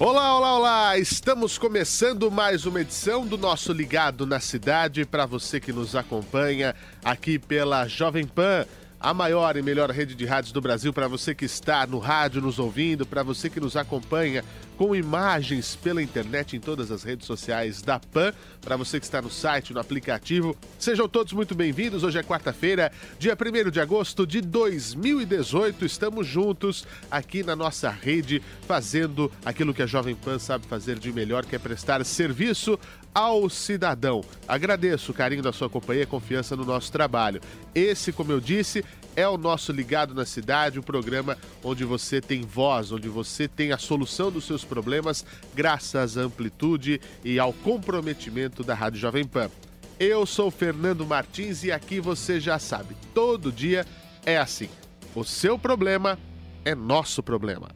Olá, 0.00 0.38
olá, 0.38 0.56
olá! 0.56 0.98
Estamos 0.98 1.58
começando 1.58 2.30
mais 2.30 2.66
uma 2.66 2.82
edição 2.82 3.26
do 3.26 3.36
nosso 3.36 3.72
Ligado 3.72 4.24
na 4.24 4.38
Cidade 4.38 5.04
para 5.04 5.26
você 5.26 5.58
que 5.58 5.72
nos 5.72 5.96
acompanha 5.96 6.72
aqui 7.04 7.36
pela 7.36 7.84
Jovem 7.88 8.24
Pan, 8.24 8.64
a 9.00 9.14
maior 9.14 9.56
e 9.56 9.62
melhor 9.62 9.90
rede 9.90 10.14
de 10.14 10.24
rádios 10.24 10.52
do 10.52 10.60
Brasil, 10.60 10.92
para 10.92 11.06
você 11.06 11.34
que 11.34 11.44
está 11.44 11.86
no 11.86 11.98
rádio 11.98 12.42
nos 12.42 12.58
ouvindo, 12.58 13.06
para 13.06 13.22
você 13.22 13.48
que 13.48 13.60
nos 13.60 13.76
acompanha 13.76 14.44
com 14.76 14.94
imagens 14.94 15.76
pela 15.76 16.02
internet 16.02 16.56
em 16.56 16.60
todas 16.60 16.90
as 16.90 17.02
redes 17.02 17.26
sociais 17.26 17.82
da 17.82 17.98
PAN, 17.98 18.32
para 18.60 18.76
você 18.76 18.98
que 18.98 19.06
está 19.06 19.20
no 19.20 19.30
site, 19.30 19.72
no 19.72 19.80
aplicativo. 19.80 20.56
Sejam 20.78 21.08
todos 21.08 21.32
muito 21.32 21.54
bem-vindos. 21.54 22.04
Hoje 22.04 22.18
é 22.18 22.22
quarta-feira, 22.22 22.92
dia 23.18 23.36
1 23.36 23.70
de 23.70 23.80
agosto 23.80 24.26
de 24.26 24.40
2018. 24.40 25.84
Estamos 25.84 26.26
juntos 26.26 26.86
aqui 27.10 27.42
na 27.42 27.56
nossa 27.56 27.90
rede, 27.90 28.40
fazendo 28.66 29.30
aquilo 29.44 29.74
que 29.74 29.82
a 29.82 29.86
Jovem 29.86 30.14
Pan 30.14 30.38
sabe 30.38 30.66
fazer 30.66 30.98
de 30.98 31.12
melhor, 31.12 31.44
que 31.44 31.56
é 31.56 31.58
prestar 31.58 32.04
serviço 32.04 32.78
ao 33.12 33.50
cidadão. 33.50 34.22
Agradeço 34.46 35.10
o 35.10 35.14
carinho 35.14 35.42
da 35.42 35.52
sua 35.52 35.68
companhia 35.68 36.04
e 36.04 36.06
confiança 36.06 36.54
no 36.54 36.64
nosso 36.64 36.92
trabalho. 36.92 37.40
Esse, 37.74 38.12
como 38.12 38.30
eu 38.30 38.40
disse, 38.40 38.84
é 39.18 39.28
o 39.28 39.36
nosso 39.36 39.72
Ligado 39.72 40.14
na 40.14 40.24
Cidade, 40.24 40.78
o 40.78 40.80
um 40.80 40.84
programa 40.84 41.36
onde 41.64 41.84
você 41.84 42.20
tem 42.20 42.42
voz, 42.42 42.92
onde 42.92 43.08
você 43.08 43.48
tem 43.48 43.72
a 43.72 43.76
solução 43.76 44.30
dos 44.30 44.44
seus 44.44 44.64
problemas, 44.64 45.26
graças 45.56 46.16
à 46.16 46.20
amplitude 46.20 47.00
e 47.24 47.36
ao 47.36 47.52
comprometimento 47.52 48.62
da 48.62 48.76
Rádio 48.76 49.00
Jovem 49.00 49.24
Pan. 49.24 49.50
Eu 49.98 50.24
sou 50.24 50.52
Fernando 50.52 51.04
Martins 51.04 51.64
e 51.64 51.72
aqui 51.72 51.98
você 51.98 52.38
já 52.38 52.60
sabe, 52.60 52.94
todo 53.12 53.50
dia 53.50 53.84
é 54.24 54.38
assim. 54.38 54.68
O 55.16 55.24
seu 55.24 55.58
problema 55.58 56.16
é 56.64 56.72
nosso 56.72 57.20
problema. 57.20 57.70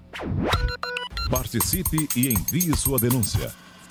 Participe 1.28 2.08
e 2.14 2.28
envie 2.28 2.77
sua 2.77 3.00
denúncia. 3.00 3.52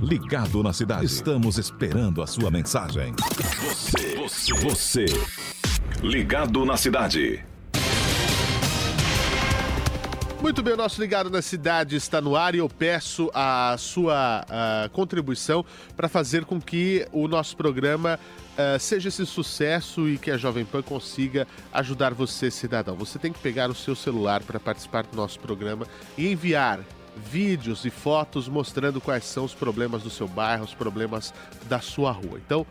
Ligado 0.00 0.62
na 0.62 0.72
Cidade. 0.72 1.06
Estamos 1.06 1.58
esperando 1.58 2.22
a 2.22 2.26
sua 2.26 2.52
mensagem. 2.52 3.12
Você, 3.60 4.14
você, 4.14 4.54
você. 4.54 5.04
Ligado 6.00 6.64
na 6.64 6.76
Cidade. 6.76 7.44
Muito 10.40 10.62
bem, 10.62 10.74
o 10.74 10.76
nosso 10.76 11.00
Ligado 11.00 11.28
na 11.28 11.42
Cidade 11.42 11.96
está 11.96 12.20
no 12.20 12.36
ar 12.36 12.54
e 12.54 12.58
eu 12.58 12.68
peço 12.68 13.28
a 13.34 13.74
sua 13.76 14.46
uh, 14.46 14.88
contribuição 14.90 15.64
para 15.96 16.08
fazer 16.08 16.44
com 16.44 16.60
que 16.60 17.04
o 17.10 17.26
nosso 17.26 17.56
programa 17.56 18.20
uh, 18.52 18.78
seja 18.78 19.08
esse 19.08 19.26
sucesso 19.26 20.08
e 20.08 20.16
que 20.16 20.30
a 20.30 20.36
Jovem 20.36 20.64
Pan 20.64 20.80
consiga 20.80 21.44
ajudar 21.72 22.14
você, 22.14 22.52
cidadão. 22.52 22.94
Você 22.94 23.18
tem 23.18 23.32
que 23.32 23.40
pegar 23.40 23.68
o 23.68 23.74
seu 23.74 23.96
celular 23.96 24.44
para 24.44 24.60
participar 24.60 25.02
do 25.02 25.16
nosso 25.16 25.40
programa 25.40 25.88
e 26.16 26.30
enviar 26.30 26.78
vídeos 27.18 27.84
e 27.84 27.90
fotos 27.90 28.48
mostrando 28.48 29.00
quais 29.00 29.24
são 29.24 29.44
os 29.44 29.54
problemas 29.54 30.02
do 30.02 30.10
seu 30.10 30.28
bairro, 30.28 30.64
os 30.64 30.74
problemas 30.74 31.34
da 31.68 31.80
sua 31.80 32.10
rua. 32.10 32.40
Então, 32.44 32.66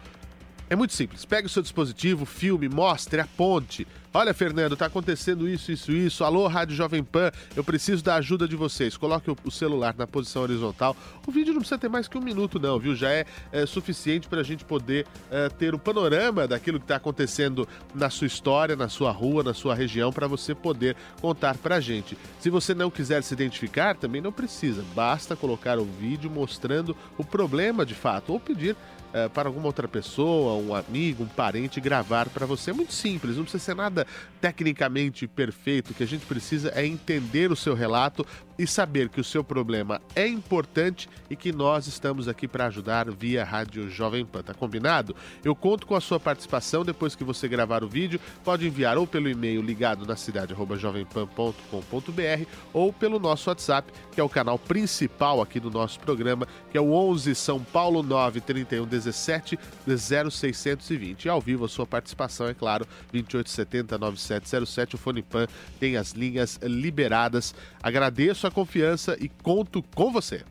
é 0.70 0.76
muito 0.76 0.94
simples. 0.94 1.24
Pegue 1.26 1.48
o 1.48 1.50
seu 1.50 1.62
dispositivo, 1.62 2.26
filme, 2.26 2.68
mostre, 2.68 3.22
aponte. 3.22 3.88
Olha, 4.18 4.34
Fernando, 4.34 4.74
está 4.74 4.88
acontecendo 4.88 5.48
isso, 5.48 5.72
isso, 5.72 5.92
isso. 5.92 6.24
Alô, 6.24 6.48
Rádio 6.48 6.76
Jovem 6.76 7.04
Pan, 7.04 7.32
eu 7.56 7.64
preciso 7.64 8.04
da 8.04 8.16
ajuda 8.16 8.48
de 8.48 8.56
vocês. 8.56 8.98
Coloque 8.98 9.30
o 9.30 9.52
celular 9.52 9.94
na 9.96 10.08
posição 10.08 10.42
horizontal. 10.42 10.98
O 11.28 11.32
vídeo 11.32 11.54
não 11.54 11.60
precisa 11.60 11.78
ter 11.78 11.88
mais 11.88 12.08
que 12.08 12.18
um 12.18 12.22
minuto, 12.22 12.60
não, 12.60 12.80
viu? 12.80 12.96
Já 12.96 13.12
é, 13.12 13.28
é 13.52 13.64
suficiente 13.68 14.28
para 14.28 14.40
a 14.40 14.44
gente 14.44 14.66
poder 14.66 15.06
é, 15.30 15.50
ter 15.50 15.76
o 15.76 15.78
panorama 15.78 16.48
daquilo 16.48 16.80
que 16.80 16.86
está 16.86 16.96
acontecendo 16.96 17.68
na 17.94 18.10
sua 18.10 18.26
história, 18.26 18.76
na 18.76 18.90
sua 18.90 19.12
rua, 19.12 19.44
na 19.44 19.54
sua 19.54 19.76
região, 19.76 20.12
para 20.12 20.26
você 20.26 20.56
poder 20.56 20.96
contar 21.22 21.56
para 21.56 21.76
a 21.76 21.80
gente. 21.80 22.18
Se 22.40 22.50
você 22.50 22.74
não 22.74 22.90
quiser 22.90 23.22
se 23.22 23.36
identificar, 23.36 23.96
também 23.96 24.20
não 24.20 24.32
precisa. 24.32 24.84
Basta 24.96 25.36
colocar 25.36 25.78
o 25.78 25.86
vídeo 25.86 26.28
mostrando 26.28 26.98
o 27.20 27.24
problema 27.24 27.86
de 27.86 27.94
fato 27.94 28.34
ou 28.34 28.40
pedir 28.40 28.76
é, 29.14 29.28
para 29.30 29.48
alguma 29.48 29.68
outra 29.68 29.88
pessoa, 29.88 30.54
um 30.62 30.76
amigo, 30.76 31.24
um 31.24 31.28
parente 31.28 31.80
gravar 31.80 32.30
para 32.30 32.46
você. 32.46 32.72
É 32.72 32.74
muito 32.74 32.94
simples, 32.94 33.38
não 33.38 33.44
precisa 33.44 33.64
ser 33.64 33.76
nada 33.76 34.07
tecnicamente 34.40 35.28
perfeito. 35.28 35.92
O 35.92 35.94
que 35.94 36.04
a 36.04 36.08
gente 36.08 36.26
precisa 36.26 36.72
é 36.76 36.86
entender 36.86 37.52
o 37.52 37.56
seu 37.56 37.74
relato 37.74 38.26
e 38.58 38.66
saber 38.66 39.10
que 39.10 39.22
o 39.22 39.24
seu 39.24 39.44
problema 39.44 40.02
é 40.16 40.28
importante 40.28 41.10
e 41.30 41.36
que 41.36 41.52
nós 41.52 41.88
estamos 41.88 42.28
aqui 42.28 42.48
para 42.48 42.66
ajudar 42.68 43.10
via 43.12 43.44
Rádio 43.44 43.90
Jovem 43.90 44.26
Pan. 44.26 44.42
Tá 44.42 44.54
combinado? 44.54 45.16
Eu 45.44 45.56
conto 45.56 45.86
com 45.86 45.96
a 45.96 46.02
sua 46.02 46.20
participação 46.20 46.84
depois 46.84 47.16
que 47.16 47.24
você 47.24 47.48
gravar 47.48 47.84
o 47.84 47.88
vídeo. 47.88 48.20
Pode 48.44 48.68
enviar 48.68 48.98
ou 48.98 49.06
pelo 49.06 49.30
e-mail 49.30 49.62
ligado 49.62 50.06
na 50.06 50.16
cidade 50.16 50.56
jovempan.com.br 50.78 52.46
ou 52.74 52.92
pelo 52.92 53.20
nosso 53.20 53.50
WhatsApp, 53.50 53.92
que 54.12 54.20
é 54.20 54.24
o 54.24 54.30
canal 54.30 54.58
principal 54.58 55.42
aqui 55.42 55.60
do 55.60 55.70
nosso 55.70 56.00
programa, 56.00 56.48
que 56.72 56.78
é 56.78 56.82
o 56.82 56.92
11 56.94 57.36
São 57.36 57.60
Paulo 57.60 58.02
931 58.02 58.86
17 58.86 59.60
0620. 59.88 61.26
E 61.26 61.30
ao 61.30 61.42
vivo 61.42 61.66
a 61.66 61.70
sua 61.70 61.86
participação, 61.86 62.48
é 62.48 62.54
claro, 62.54 62.88
2870 63.12 63.98
9707. 63.98 64.96
O 64.96 64.98
Fone 64.98 65.22
Pan 65.22 65.48
tem 65.80 65.98
as 65.98 66.12
linhas 66.12 66.60
liberadas. 66.64 67.54
Agradeço 67.82 68.47
a 68.48 68.52
confiança 68.52 69.18
e 69.20 69.30
conto 69.30 69.84
com 69.96 70.12
você. 70.12 70.44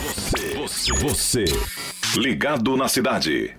Você, 0.00 0.54
você, 0.54 0.92
você. 0.92 1.44
Ligado 2.16 2.76
na 2.76 2.88
cidade. 2.88 3.54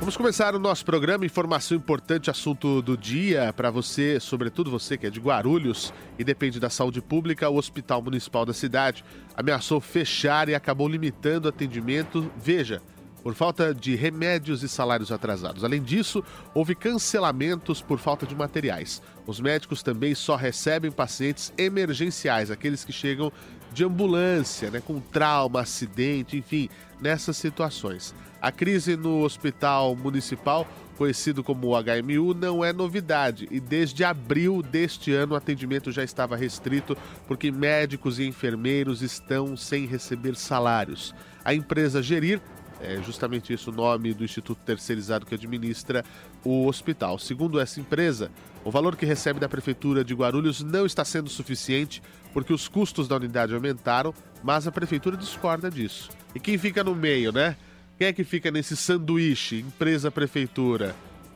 Vamos 0.00 0.16
começar 0.16 0.54
o 0.54 0.58
nosso 0.58 0.84
programa. 0.84 1.26
Informação 1.26 1.76
importante, 1.76 2.30
assunto 2.30 2.80
do 2.80 2.96
dia 2.96 3.52
para 3.52 3.70
você, 3.70 4.18
sobretudo 4.18 4.70
você 4.70 4.96
que 4.96 5.06
é 5.06 5.10
de 5.10 5.20
Guarulhos 5.20 5.92
e 6.18 6.24
depende 6.24 6.58
da 6.58 6.70
saúde 6.70 7.02
pública. 7.02 7.48
O 7.50 7.56
Hospital 7.56 8.02
Municipal 8.02 8.46
da 8.46 8.54
cidade 8.54 9.04
ameaçou 9.36 9.80
fechar 9.80 10.48
e 10.48 10.54
acabou 10.54 10.88
limitando 10.88 11.48
atendimento. 11.48 12.32
Veja, 12.36 12.80
por 13.22 13.34
falta 13.34 13.74
de 13.74 13.94
remédios 13.94 14.62
e 14.62 14.68
salários 14.68 15.12
atrasados. 15.12 15.64
Além 15.64 15.82
disso, 15.82 16.24
houve 16.54 16.74
cancelamentos 16.74 17.82
por 17.82 17.98
falta 17.98 18.26
de 18.26 18.34
materiais. 18.34 19.02
Os 19.26 19.40
médicos 19.40 19.82
também 19.82 20.14
só 20.14 20.36
recebem 20.36 20.90
pacientes 20.90 21.52
emergenciais, 21.56 22.50
aqueles 22.50 22.84
que 22.84 22.92
chegam 22.92 23.32
de 23.72 23.84
ambulância, 23.84 24.70
né, 24.70 24.80
com 24.80 25.00
trauma, 25.00 25.60
acidente, 25.60 26.36
enfim, 26.36 26.68
nessas 27.00 27.36
situações. 27.36 28.14
A 28.40 28.50
crise 28.50 28.96
no 28.96 29.22
hospital 29.22 29.94
municipal, 29.94 30.66
conhecido 30.96 31.44
como 31.44 31.74
HMU, 31.76 32.34
não 32.34 32.64
é 32.64 32.72
novidade 32.72 33.46
e 33.50 33.60
desde 33.60 34.02
abril 34.02 34.62
deste 34.62 35.12
ano 35.12 35.34
o 35.34 35.36
atendimento 35.36 35.92
já 35.92 36.02
estava 36.02 36.36
restrito 36.36 36.96
porque 37.26 37.50
médicos 37.50 38.18
e 38.18 38.26
enfermeiros 38.26 39.02
estão 39.02 39.56
sem 39.56 39.86
receber 39.86 40.36
salários. 40.36 41.14
A 41.44 41.54
empresa 41.54 42.02
Gerir 42.02 42.40
é 42.80 43.00
justamente 43.02 43.52
isso 43.52 43.70
o 43.70 43.74
nome 43.74 44.14
do 44.14 44.24
instituto 44.24 44.60
terceirizado 44.64 45.26
que 45.26 45.34
administra 45.34 46.04
o 46.44 46.66
hospital. 46.66 47.18
Segundo 47.18 47.60
essa 47.60 47.80
empresa, 47.80 48.30
o 48.64 48.70
valor 48.70 48.96
que 48.96 49.06
recebe 49.06 49.38
da 49.38 49.48
prefeitura 49.48 50.04
de 50.04 50.14
Guarulhos 50.14 50.62
não 50.62 50.86
está 50.86 51.04
sendo 51.04 51.28
suficiente 51.28 52.02
porque 52.32 52.52
os 52.52 52.68
custos 52.68 53.08
da 53.08 53.16
unidade 53.16 53.54
aumentaram, 53.54 54.14
mas 54.42 54.66
a 54.66 54.72
prefeitura 54.72 55.16
discorda 55.16 55.70
disso. 55.70 56.10
E 56.34 56.40
quem 56.40 56.56
fica 56.56 56.82
no 56.82 56.94
meio, 56.94 57.32
né? 57.32 57.56
Quem 57.98 58.06
é 58.08 58.12
que 58.12 58.24
fica 58.24 58.50
nesse 58.50 58.76
sanduíche, 58.76 59.60
empresa-prefeitura? 59.60 60.94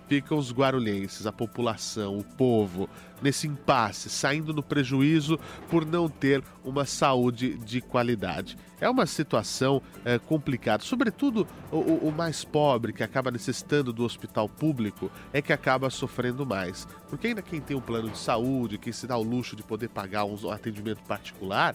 Ficam 0.08 0.38
os 0.38 0.52
guarulhenses, 0.52 1.26
a 1.26 1.32
população, 1.32 2.18
o 2.18 2.24
povo, 2.24 2.88
nesse 3.22 3.46
impasse, 3.46 4.10
saindo 4.10 4.52
no 4.52 4.62
prejuízo 4.62 5.38
por 5.70 5.86
não 5.86 6.08
ter 6.08 6.42
uma 6.64 6.84
saúde 6.84 7.56
de 7.58 7.80
qualidade. 7.80 8.56
É 8.80 8.88
uma 8.88 9.06
situação 9.06 9.80
é, 10.04 10.18
complicada, 10.18 10.82
sobretudo 10.82 11.46
o, 11.72 12.08
o, 12.08 12.12
mais 12.12 12.44
pobre, 12.44 12.92
que 12.92 13.02
acaba 13.02 13.30
necessitando 13.30 13.92
do 13.92 14.04
hospital 14.04 14.48
público, 14.48 15.10
é 15.32 15.40
que 15.40 15.52
acaba 15.52 15.88
sofrendo 15.88 16.44
mais. 16.44 16.86
Porque 17.08 17.28
ainda 17.28 17.40
quem 17.40 17.60
tem 17.60 17.76
um 17.76 17.80
plano 17.80 18.10
de 18.10 18.18
saúde, 18.18 18.78
quem 18.78 18.92
se 18.92 19.06
dá 19.06 19.16
o 19.16 19.22
luxo 19.22 19.56
de 19.56 19.62
poder 19.62 19.88
pagar 19.88 20.24
um 20.24 20.50
atendimento 20.50 21.02
particular, 21.04 21.74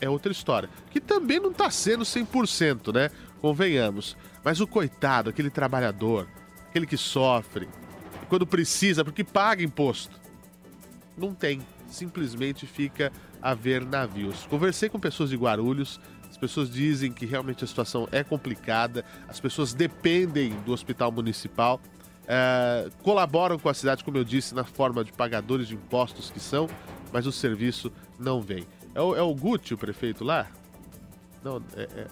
é 0.00 0.10
outra 0.10 0.32
história. 0.32 0.68
Que 0.90 1.00
também 1.00 1.40
não 1.40 1.52
está 1.52 1.70
sendo 1.70 2.04
100%, 2.04 2.92
né? 2.92 3.10
Convenhamos. 3.40 4.16
Mas 4.44 4.60
o 4.60 4.66
coitado, 4.66 5.30
aquele 5.30 5.48
trabalhador, 5.48 6.28
aquele 6.72 6.86
que 6.86 6.96
sofre, 6.96 7.68
quando 8.30 8.46
precisa, 8.46 9.04
porque 9.04 9.22
paga 9.22 9.62
imposto, 9.62 10.18
não 11.16 11.34
tem. 11.34 11.60
Simplesmente 11.86 12.66
fica 12.66 13.12
a 13.42 13.52
ver 13.52 13.84
navios. 13.84 14.46
Conversei 14.46 14.88
com 14.88 14.98
pessoas 14.98 15.28
de 15.28 15.36
Guarulhos, 15.36 16.00
as 16.30 16.38
pessoas 16.38 16.70
dizem 16.70 17.12
que 17.12 17.26
realmente 17.26 17.62
a 17.62 17.66
situação 17.66 18.08
é 18.10 18.24
complicada, 18.24 19.04
as 19.28 19.38
pessoas 19.38 19.74
dependem 19.74 20.58
do 20.64 20.72
hospital 20.72 21.12
municipal, 21.12 21.78
é, 22.26 22.88
colaboram 23.02 23.58
com 23.58 23.68
a 23.68 23.74
cidade, 23.74 24.02
como 24.02 24.16
eu 24.16 24.24
disse, 24.24 24.54
na 24.54 24.64
forma 24.64 25.04
de 25.04 25.12
pagadores 25.12 25.68
de 25.68 25.74
impostos 25.74 26.30
que 26.30 26.40
são, 26.40 26.70
mas 27.12 27.26
o 27.26 27.32
serviço 27.32 27.92
não 28.18 28.40
vem. 28.40 28.66
É 28.94 29.00
o, 29.02 29.14
é 29.14 29.20
o 29.20 29.34
Gucci, 29.34 29.74
o 29.74 29.78
prefeito 29.78 30.24
lá? 30.24 30.46
Não, 31.44 31.62
é, 31.76 31.82
é, 31.82 32.06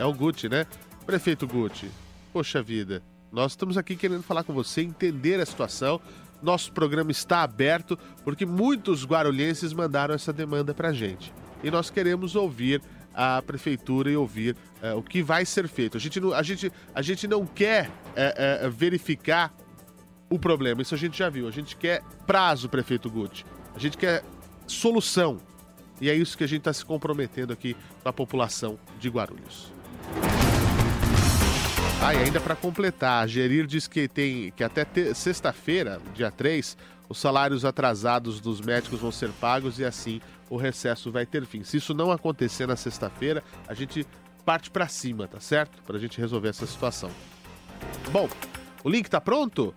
é 0.00 0.04
o 0.04 0.12
Gucci, 0.12 0.50
né? 0.50 0.66
Prefeito 1.06 1.46
Gucci, 1.46 1.90
poxa 2.30 2.62
vida, 2.62 3.02
nós 3.32 3.52
estamos 3.52 3.78
aqui 3.78 3.94
querendo 3.96 4.22
falar 4.22 4.42
com 4.42 4.52
você, 4.52 4.82
entender 4.82 5.40
a 5.40 5.46
situação. 5.46 6.00
Nosso 6.42 6.72
programa 6.72 7.10
está 7.10 7.42
aberto 7.42 7.98
porque 8.24 8.44
muitos 8.44 9.04
guarulhenses 9.04 9.72
mandaram 9.72 10.14
essa 10.14 10.32
demanda 10.32 10.74
para 10.74 10.88
a 10.88 10.92
gente. 10.92 11.32
E 11.62 11.70
nós 11.70 11.90
queremos 11.90 12.34
ouvir 12.34 12.82
a 13.14 13.42
prefeitura 13.42 14.10
e 14.10 14.16
ouvir 14.16 14.56
é, 14.82 14.94
o 14.94 15.02
que 15.02 15.22
vai 15.22 15.44
ser 15.44 15.68
feito. 15.68 15.96
A 15.96 16.00
gente 16.00 16.18
não, 16.18 16.32
a 16.32 16.42
gente, 16.42 16.72
a 16.94 17.02
gente 17.02 17.28
não 17.28 17.46
quer 17.46 17.90
é, 18.16 18.62
é, 18.64 18.68
verificar 18.68 19.54
o 20.28 20.38
problema, 20.38 20.80
isso 20.80 20.94
a 20.94 20.98
gente 20.98 21.18
já 21.18 21.28
viu. 21.28 21.46
A 21.46 21.50
gente 21.50 21.76
quer 21.76 22.02
prazo, 22.26 22.68
prefeito 22.68 23.10
Gucci. 23.10 23.44
A 23.74 23.78
gente 23.78 23.98
quer 23.98 24.24
solução. 24.66 25.38
E 26.00 26.08
é 26.08 26.14
isso 26.14 26.38
que 26.38 26.44
a 26.44 26.46
gente 26.46 26.60
está 26.60 26.72
se 26.72 26.84
comprometendo 26.84 27.52
aqui 27.52 27.76
com 28.02 28.08
a 28.08 28.12
população 28.12 28.78
de 28.98 29.08
Guarulhos. 29.08 29.70
Ah, 32.02 32.14
e 32.14 32.18
ainda 32.18 32.40
para 32.40 32.56
completar, 32.56 33.22
a 33.22 33.26
Gerir 33.26 33.66
diz 33.66 33.86
que 33.86 34.08
tem 34.08 34.50
que 34.56 34.64
até 34.64 34.86
sexta-feira, 35.12 36.00
dia 36.14 36.30
3, 36.30 36.74
os 37.10 37.18
salários 37.18 37.62
atrasados 37.62 38.40
dos 38.40 38.58
médicos 38.58 39.00
vão 39.00 39.12
ser 39.12 39.28
pagos 39.32 39.78
e 39.78 39.84
assim 39.84 40.18
o 40.48 40.56
recesso 40.56 41.12
vai 41.12 41.26
ter 41.26 41.44
fim. 41.44 41.62
Se 41.62 41.76
isso 41.76 41.92
não 41.92 42.10
acontecer 42.10 42.66
na 42.66 42.74
sexta-feira, 42.74 43.44
a 43.68 43.74
gente 43.74 44.06
parte 44.46 44.70
para 44.70 44.88
cima, 44.88 45.28
tá 45.28 45.40
certo? 45.40 45.82
Para 45.82 45.98
a 45.98 46.00
gente 46.00 46.18
resolver 46.18 46.48
essa 46.48 46.66
situação. 46.66 47.10
Bom, 48.10 48.30
o 48.82 48.88
link 48.88 49.04
está 49.04 49.20
pronto? 49.20 49.74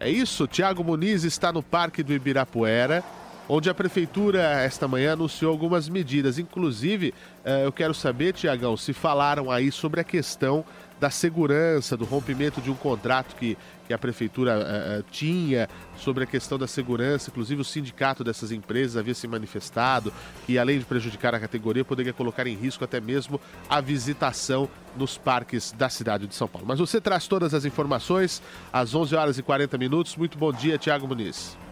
É 0.00 0.08
isso, 0.08 0.46
Tiago 0.46 0.82
Muniz 0.82 1.24
está 1.24 1.52
no 1.52 1.62
Parque 1.62 2.02
do 2.02 2.14
Ibirapuera 2.14 3.04
onde 3.48 3.70
a 3.70 3.74
prefeitura 3.74 4.40
esta 4.62 4.88
manhã 4.88 5.12
anunciou 5.12 5.52
algumas 5.52 5.88
medidas. 5.88 6.38
Inclusive, 6.38 7.14
eh, 7.44 7.64
eu 7.64 7.72
quero 7.72 7.94
saber, 7.94 8.32
Tiagão, 8.32 8.76
se 8.76 8.92
falaram 8.92 9.50
aí 9.50 9.70
sobre 9.70 10.00
a 10.00 10.04
questão 10.04 10.64
da 10.98 11.10
segurança, 11.10 11.96
do 11.96 12.04
rompimento 12.04 12.60
de 12.60 12.70
um 12.70 12.74
contrato 12.74 13.36
que, 13.36 13.56
que 13.86 13.92
a 13.92 13.98
prefeitura 13.98 14.58
uh, 14.58 15.02
tinha 15.10 15.68
sobre 15.96 16.24
a 16.24 16.26
questão 16.26 16.58
da 16.58 16.66
segurança. 16.66 17.30
Inclusive, 17.30 17.60
o 17.60 17.64
sindicato 17.64 18.24
dessas 18.24 18.50
empresas 18.50 18.96
havia 18.96 19.14
se 19.14 19.28
manifestado 19.28 20.12
que, 20.46 20.58
além 20.58 20.78
de 20.78 20.84
prejudicar 20.84 21.34
a 21.34 21.40
categoria, 21.40 21.84
poderia 21.84 22.12
colocar 22.12 22.46
em 22.46 22.56
risco 22.56 22.84
até 22.84 23.00
mesmo 23.00 23.40
a 23.68 23.80
visitação 23.80 24.68
nos 24.96 25.18
parques 25.18 25.72
da 25.72 25.88
cidade 25.88 26.26
de 26.26 26.34
São 26.34 26.48
Paulo. 26.48 26.66
Mas 26.66 26.78
você 26.78 27.00
traz 27.00 27.26
todas 27.28 27.52
as 27.52 27.64
informações 27.64 28.42
às 28.72 28.94
11 28.94 29.14
horas 29.14 29.38
e 29.38 29.42
40 29.42 29.76
minutos. 29.76 30.16
Muito 30.16 30.38
bom 30.38 30.52
dia, 30.52 30.78
Tiago 30.78 31.06
Muniz. 31.06 31.65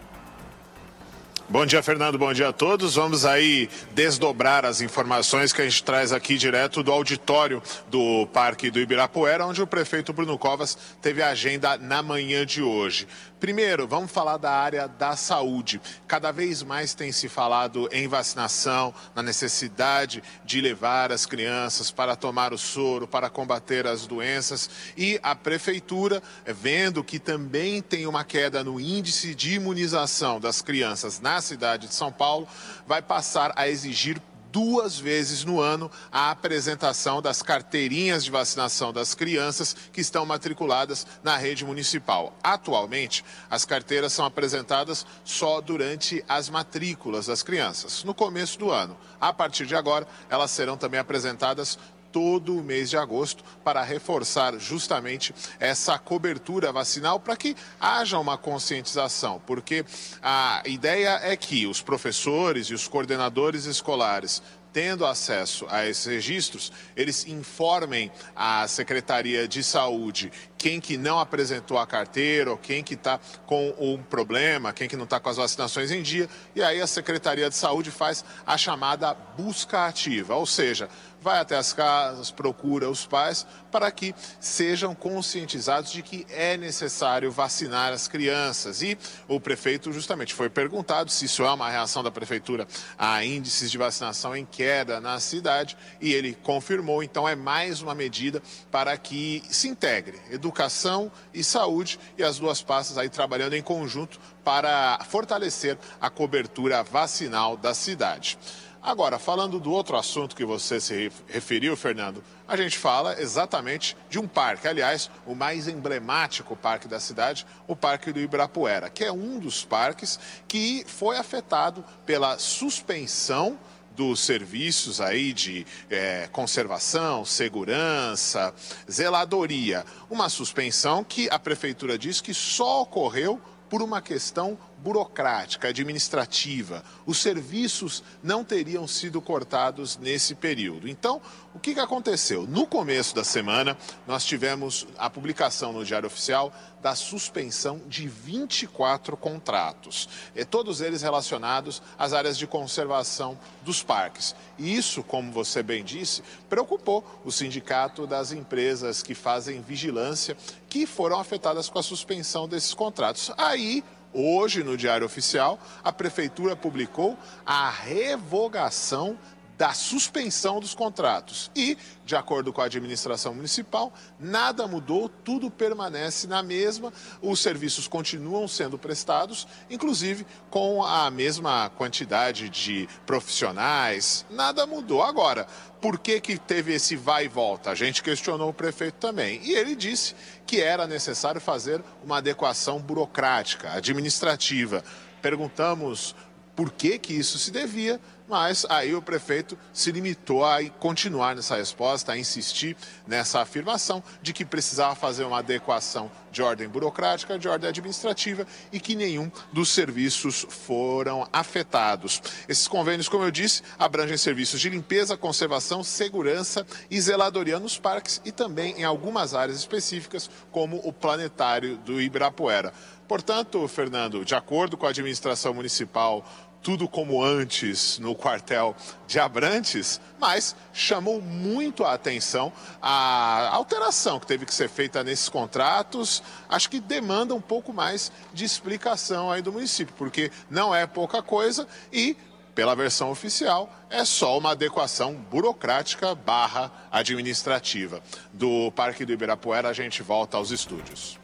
Bom 1.47 1.63
dia, 1.63 1.83
Fernando. 1.83 2.17
Bom 2.17 2.33
dia 2.33 2.49
a 2.49 2.51
todos. 2.51 2.95
Vamos 2.95 3.23
aí 3.23 3.69
desdobrar 3.91 4.65
as 4.65 4.81
informações 4.81 5.53
que 5.53 5.61
a 5.61 5.63
gente 5.63 5.83
traz 5.83 6.11
aqui 6.11 6.39
direto 6.39 6.81
do 6.81 6.91
auditório 6.91 7.61
do 7.87 8.27
Parque 8.33 8.71
do 8.71 8.79
Ibirapuera, 8.79 9.45
onde 9.45 9.61
o 9.61 9.67
prefeito 9.67 10.11
Bruno 10.11 10.39
Covas 10.39 10.75
teve 10.99 11.21
a 11.21 11.29
agenda 11.29 11.77
na 11.77 12.01
manhã 12.01 12.47
de 12.47 12.63
hoje. 12.63 13.07
Primeiro, 13.39 13.87
vamos 13.87 14.11
falar 14.11 14.37
da 14.37 14.49
área 14.49 14.87
da 14.87 15.15
saúde. 15.15 15.79
Cada 16.07 16.31
vez 16.31 16.63
mais 16.63 16.95
tem 16.95 17.11
se 17.11 17.29
falado 17.29 17.87
em 17.91 18.07
vacinação, 18.07 18.91
na 19.13 19.21
necessidade 19.21 20.23
de 20.43 20.59
levar 20.59 21.11
as 21.11 21.27
crianças 21.27 21.91
para 21.91 22.15
tomar 22.15 22.53
o 22.53 22.57
soro, 22.57 23.07
para 23.07 23.29
combater 23.29 23.85
as 23.85 24.07
doenças. 24.07 24.67
E 24.97 25.19
a 25.21 25.35
prefeitura, 25.35 26.23
vendo 26.43 27.03
que 27.03 27.19
também 27.19 27.83
tem 27.83 28.07
uma 28.07 28.23
queda 28.23 28.63
no 28.63 28.79
índice 28.79 29.35
de 29.35 29.53
imunização 29.53 30.39
das 30.39 30.63
crianças 30.63 31.19
na 31.19 31.34
cidade 31.41 31.87
de 31.87 31.93
São 31.93 32.11
Paulo, 32.11 32.47
vai 32.87 33.01
passar 33.01 33.51
a 33.55 33.67
exigir 33.67 34.21
duas 34.55 34.97
vezes 34.97 35.43
no 35.43 35.59
ano 35.59 35.91
a 36.09 36.31
apresentação 36.31 37.21
das 37.21 37.41
carteirinhas 37.41 38.23
de 38.23 38.31
vacinação 38.31 38.93
das 38.93 39.13
crianças 39.13 39.75
que 39.91 39.99
estão 39.99 40.25
matriculadas 40.25 41.05
na 41.21 41.35
rede 41.35 41.65
municipal. 41.65 42.33
Atualmente, 42.41 43.25
as 43.49 43.65
carteiras 43.65 44.13
são 44.13 44.23
apresentadas 44.23 45.05
só 45.25 45.59
durante 45.59 46.23
as 46.25 46.49
matrículas 46.49 47.25
das 47.25 47.43
crianças, 47.43 48.05
no 48.05 48.13
começo 48.13 48.57
do 48.57 48.71
ano. 48.71 48.95
A 49.19 49.33
partir 49.33 49.65
de 49.65 49.75
agora, 49.75 50.07
elas 50.29 50.51
serão 50.51 50.77
também 50.77 51.01
apresentadas 51.01 51.77
todo 52.15 52.57
o 52.57 52.63
mês 52.63 52.89
de 52.89 52.95
agosto 52.95 53.43
para 53.61 53.83
reforçar 53.83 54.57
justamente 54.57 55.35
essa 55.59 55.99
cobertura 55.99 56.71
vacinal 56.71 57.19
para 57.19 57.35
que 57.35 57.57
haja 57.77 58.17
uma 58.17 58.37
conscientização, 58.37 59.41
porque 59.45 59.83
a 60.23 60.63
ideia 60.65 61.19
é 61.23 61.35
que 61.35 61.67
os 61.67 61.81
professores 61.81 62.67
e 62.67 62.73
os 62.73 62.87
coordenadores 62.87 63.65
escolares 63.65 64.41
tendo 64.71 65.05
acesso 65.05 65.65
a 65.69 65.87
esses 65.87 66.05
registros, 66.05 66.69
eles 66.97 67.25
informem 67.27 68.11
a 68.35 68.67
Secretaria 68.67 69.47
de 69.47 69.63
Saúde 69.63 70.29
quem 70.57 70.81
que 70.81 70.97
não 70.97 71.17
apresentou 71.17 71.77
a 71.77 71.87
carteira, 71.87 72.51
ou 72.51 72.57
quem 72.57 72.83
que 72.83 72.95
está 72.95 73.17
com 73.45 73.73
um 73.79 74.03
problema, 74.03 74.73
quem 74.73 74.89
que 74.89 74.97
não 74.97 75.05
está 75.05 75.17
com 75.17 75.29
as 75.29 75.37
vacinações 75.37 75.91
em 75.91 76.01
dia, 76.01 76.27
e 76.53 76.61
aí 76.61 76.81
a 76.81 76.87
Secretaria 76.87 77.49
de 77.49 77.55
Saúde 77.55 77.89
faz 77.89 78.25
a 78.45 78.57
chamada 78.57 79.13
busca 79.13 79.85
ativa, 79.85 80.35
ou 80.35 80.45
seja, 80.45 80.89
vai 81.25 81.39
até 81.39 81.55
as 81.55 81.73
casas, 81.73 82.29
procura 82.29 82.87
os 82.87 83.03
pais 83.07 83.47
para 83.71 83.89
que 83.89 84.13
sejam 84.39 84.93
conscientizados 84.93 85.91
de 85.91 86.03
que 86.03 86.23
é 86.29 86.55
necessário 86.55 87.31
vacinar 87.31 87.91
as 87.91 88.07
crianças. 88.07 88.83
E 88.83 88.95
o 89.27 89.39
prefeito 89.39 89.91
justamente 89.91 90.35
foi 90.35 90.51
perguntado 90.51 91.09
se 91.09 91.25
isso 91.25 91.43
é 91.43 91.51
uma 91.51 91.67
reação 91.67 92.03
da 92.03 92.11
prefeitura 92.11 92.67
a 92.95 93.25
índices 93.25 93.71
de 93.71 93.77
vacinação 93.77 94.35
em 94.35 94.45
queda 94.45 95.01
na 95.01 95.19
cidade 95.19 95.75
e 95.99 96.13
ele 96.13 96.37
confirmou. 96.43 97.01
Então 97.01 97.27
é 97.27 97.35
mais 97.35 97.81
uma 97.81 97.95
medida 97.95 98.39
para 98.69 98.95
que 98.95 99.41
se 99.49 99.67
integre 99.67 100.19
educação 100.29 101.11
e 101.33 101.43
saúde 101.43 101.99
e 102.19 102.23
as 102.23 102.37
duas 102.37 102.61
pastas 102.61 102.99
aí 102.99 103.09
trabalhando 103.09 103.55
em 103.55 103.63
conjunto 103.63 104.19
para 104.43 104.99
fortalecer 105.09 105.75
a 105.99 106.07
cobertura 106.07 106.83
vacinal 106.83 107.57
da 107.57 107.73
cidade. 107.73 108.37
Agora, 108.85 109.17
falando 109.17 109.59
do 109.59 109.71
outro 109.71 109.97
assunto 109.97 110.35
que 110.35 110.45
você 110.45 110.79
se 110.79 111.11
referiu, 111.25 111.75
Fernando, 111.75 112.23
a 112.47 112.55
gente 112.55 112.77
fala 112.77 113.19
exatamente 113.19 113.97
de 114.11 114.19
um 114.19 114.27
parque, 114.27 114.67
aliás, 114.67 115.09
o 115.25 115.33
mais 115.33 115.67
emblemático 115.67 116.55
parque 116.55 116.87
da 116.87 116.99
cidade, 116.99 117.47
o 117.67 117.75
Parque 117.75 118.11
do 118.11 118.19
Ibirapuera, 118.19 118.87
que 118.87 119.03
é 119.03 119.11
um 119.11 119.39
dos 119.39 119.65
parques 119.65 120.19
que 120.47 120.85
foi 120.85 121.17
afetado 121.17 121.83
pela 122.05 122.37
suspensão 122.37 123.57
dos 123.95 124.19
serviços 124.19 125.01
aí 125.01 125.33
de 125.33 125.65
é, 125.89 126.29
conservação, 126.31 127.25
segurança, 127.25 128.53
zeladoria. 128.89 129.83
Uma 130.11 130.29
suspensão 130.29 131.03
que 131.03 131.27
a 131.31 131.39
prefeitura 131.39 131.97
diz 131.97 132.21
que 132.21 132.35
só 132.35 132.83
ocorreu 132.83 133.41
por 133.67 133.81
uma 133.81 133.99
questão 133.99 134.55
burocrática, 134.77 135.69
administrativa. 135.69 136.83
Os 137.05 137.17
serviços 137.17 138.03
não 138.21 138.43
teriam 138.43 138.87
sido 138.87 139.21
cortados 139.21 139.97
nesse 139.97 140.35
período. 140.35 140.87
Então, 140.87 141.21
o 141.53 141.59
que, 141.59 141.79
aconteceu? 141.79 142.45
No 142.45 142.67
começo 142.67 143.15
da 143.15 143.23
semana, 143.23 143.77
nós 144.05 144.25
tivemos 144.25 144.85
a 144.97 145.09
publicação 145.09 145.71
no 145.71 145.85
Diário 145.85 146.07
Oficial 146.07 146.53
da 146.81 146.93
suspensão 146.93 147.81
de 147.87 148.07
24 148.07 149.17
contratos, 149.17 150.07
e 150.35 150.45
todos 150.45 150.81
eles 150.81 151.01
relacionados 151.01 151.81
às 151.97 152.13
áreas 152.13 152.37
de 152.37 152.45
conservação 152.45 153.39
dos 153.63 153.81
parques. 153.81 154.35
E 154.59 154.75
isso, 154.75 155.01
como 155.01 155.31
você 155.31 155.63
bem 155.63 155.83
disse, 155.83 156.21
preocupou 156.47 157.03
o 157.25 157.31
sindicato 157.31 158.05
das 158.05 158.31
empresas 158.31 159.01
que 159.01 159.15
fazem 159.15 159.61
vigilância, 159.61 160.37
que 160.69 160.85
foram 160.85 161.19
afetadas 161.19 161.69
com 161.69 161.79
a 161.79 161.83
suspensão 161.83 162.47
desses 162.47 162.73
contratos. 162.73 163.31
Aí, 163.35 163.83
Hoje, 164.17 164.63
no 164.63 164.77
Diário 164.77 165.05
Oficial, 165.05 165.59
a 165.83 165.91
Prefeitura 165.91 166.55
publicou 166.55 167.19
a 167.45 167.69
revogação 167.69 169.17
da 169.57 169.73
suspensão 169.73 170.59
dos 170.59 170.73
contratos. 170.73 171.49
E, 171.55 171.77
de 172.05 172.15
acordo 172.15 172.51
com 172.51 172.61
a 172.61 172.65
administração 172.65 173.33
municipal, 173.33 173.93
nada 174.19 174.67
mudou, 174.67 175.09
tudo 175.09 175.49
permanece 175.49 176.27
na 176.27 176.43
mesma, 176.43 176.91
os 177.21 177.39
serviços 177.39 177.87
continuam 177.87 178.47
sendo 178.47 178.77
prestados, 178.77 179.47
inclusive 179.69 180.25
com 180.49 180.83
a 180.83 181.09
mesma 181.09 181.69
quantidade 181.69 182.49
de 182.49 182.87
profissionais, 183.05 184.25
nada 184.29 184.65
mudou. 184.65 185.01
Agora, 185.01 185.47
por 185.81 185.99
que, 185.99 186.19
que 186.19 186.37
teve 186.37 186.73
esse 186.73 186.95
vai 186.95 187.25
e 187.25 187.27
volta? 187.27 187.69
A 187.69 187.75
gente 187.75 188.01
questionou 188.01 188.49
o 188.49 188.53
prefeito 188.53 188.95
também. 188.95 189.39
E 189.43 189.53
ele 189.53 189.75
disse 189.75 190.15
que 190.45 190.59
era 190.59 190.87
necessário 190.87 191.39
fazer 191.39 191.83
uma 192.03 192.17
adequação 192.17 192.79
burocrática, 192.79 193.71
administrativa. 193.71 194.83
Perguntamos 195.21 196.15
por 196.55 196.71
que, 196.71 196.97
que 196.97 197.13
isso 197.13 197.37
se 197.37 197.51
devia, 197.51 197.99
mas 198.27 198.65
aí 198.69 198.95
o 198.95 199.01
prefeito 199.01 199.57
se 199.71 199.91
limitou 199.91 200.45
a 200.45 200.63
continuar 200.79 201.35
nessa 201.35 201.55
resposta, 201.55 202.11
a 202.11 202.17
insistir 202.17 202.75
nessa 203.07 203.41
afirmação 203.41 204.03
de 204.21 204.33
que 204.33 204.43
precisava 204.43 204.95
fazer 204.95 205.23
uma 205.23 205.39
adequação 205.39 206.11
de 206.31 206.41
ordem 206.41 206.67
burocrática, 206.67 207.39
de 207.39 207.47
ordem 207.47 207.69
administrativa 207.69 208.45
e 208.71 208.79
que 208.79 208.95
nenhum 208.95 209.31
dos 209.53 209.69
serviços 209.69 210.45
foram 210.49 211.27
afetados. 211.31 212.21
Esses 212.47 212.67
convênios, 212.67 213.07
como 213.07 213.23
eu 213.23 213.31
disse, 213.31 213.63
abrangem 213.79 214.17
serviços 214.17 214.59
de 214.59 214.69
limpeza, 214.69 215.15
conservação, 215.15 215.83
segurança 215.83 216.65
e 216.91 216.99
zeladoria 216.99 217.57
nos 217.57 217.77
parques 217.77 218.21
e 218.25 218.31
também 218.31 218.73
em 218.77 218.83
algumas 218.83 219.33
áreas 219.33 219.57
específicas, 219.57 220.29
como 220.51 220.81
o 220.83 220.91
planetário 220.91 221.77
do 221.77 222.01
Ibirapuera. 222.01 222.73
Portanto, 223.07 223.67
Fernando, 223.67 224.25
de 224.25 224.35
acordo 224.35 224.75
com 224.75 224.85
a 224.85 224.89
administração 224.89 225.53
municipal, 225.53 226.25
tudo 226.65 226.87
como 226.87 227.23
antes 227.23 227.99
no 227.99 228.15
quartel 228.15 228.75
de 229.05 229.19
Abrantes, 229.19 230.01
mas 230.19 230.55
chamou 230.73 231.21
muito 231.21 231.83
a 231.83 231.93
atenção 231.93 232.51
a 232.81 233.49
alteração 233.51 234.19
que 234.19 234.25
teve 234.25 234.47
que 234.47 234.53
ser 234.53 234.67
feita 234.67 235.03
nesses 235.03 235.29
contratos. 235.29 236.23
Acho 236.49 236.67
que 236.67 236.79
demanda 236.79 237.35
um 237.35 237.41
pouco 237.41 237.71
mais 237.71 238.11
de 238.33 238.43
explicação 238.43 239.31
aí 239.31 239.43
do 239.43 239.53
município, 239.53 239.93
porque 239.95 240.31
não 240.49 240.73
é 240.73 240.87
pouca 240.87 241.21
coisa 241.21 241.67
e 241.93 242.17
pela 242.55 242.73
versão 242.73 243.11
oficial, 243.11 243.69
é 243.89 244.05
só 244.05 244.37
uma 244.37 244.51
adequação 244.51 245.13
burocrática 245.13 246.15
barra 246.15 246.71
administrativa. 246.89 248.01
Do 248.31 248.71
Parque 248.71 249.05
do 249.05 249.11
Ibirapuera, 249.11 249.67
a 249.67 249.73
gente 249.73 250.01
volta 250.01 250.37
aos 250.37 250.51
estúdios. 250.51 251.19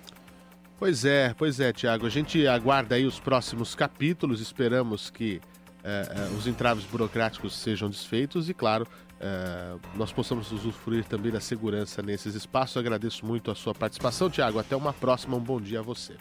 Pois 0.81 1.05
é, 1.05 1.31
pois 1.37 1.59
é, 1.59 1.71
Tiago. 1.71 2.07
A 2.07 2.09
gente 2.09 2.47
aguarda 2.47 2.95
aí 2.95 3.05
os 3.05 3.19
próximos 3.19 3.75
capítulos, 3.75 4.41
esperamos 4.41 5.11
que 5.11 5.39
é, 5.83 6.07
é, 6.09 6.35
os 6.35 6.47
entraves 6.47 6.83
burocráticos 6.85 7.55
sejam 7.55 7.87
desfeitos 7.87 8.49
e, 8.49 8.53
claro, 8.55 8.87
é, 9.19 9.75
nós 9.93 10.11
possamos 10.11 10.51
usufruir 10.51 11.05
também 11.05 11.31
da 11.31 11.39
segurança 11.39 12.01
nesses 12.01 12.33
espaços. 12.33 12.77
agradeço 12.77 13.23
muito 13.23 13.51
a 13.51 13.55
sua 13.55 13.75
participação, 13.75 14.27
Tiago. 14.27 14.57
Até 14.57 14.75
uma 14.75 14.91
próxima, 14.91 15.37
um 15.37 15.39
bom 15.39 15.61
dia 15.61 15.81
a 15.81 15.83
você. 15.83 16.15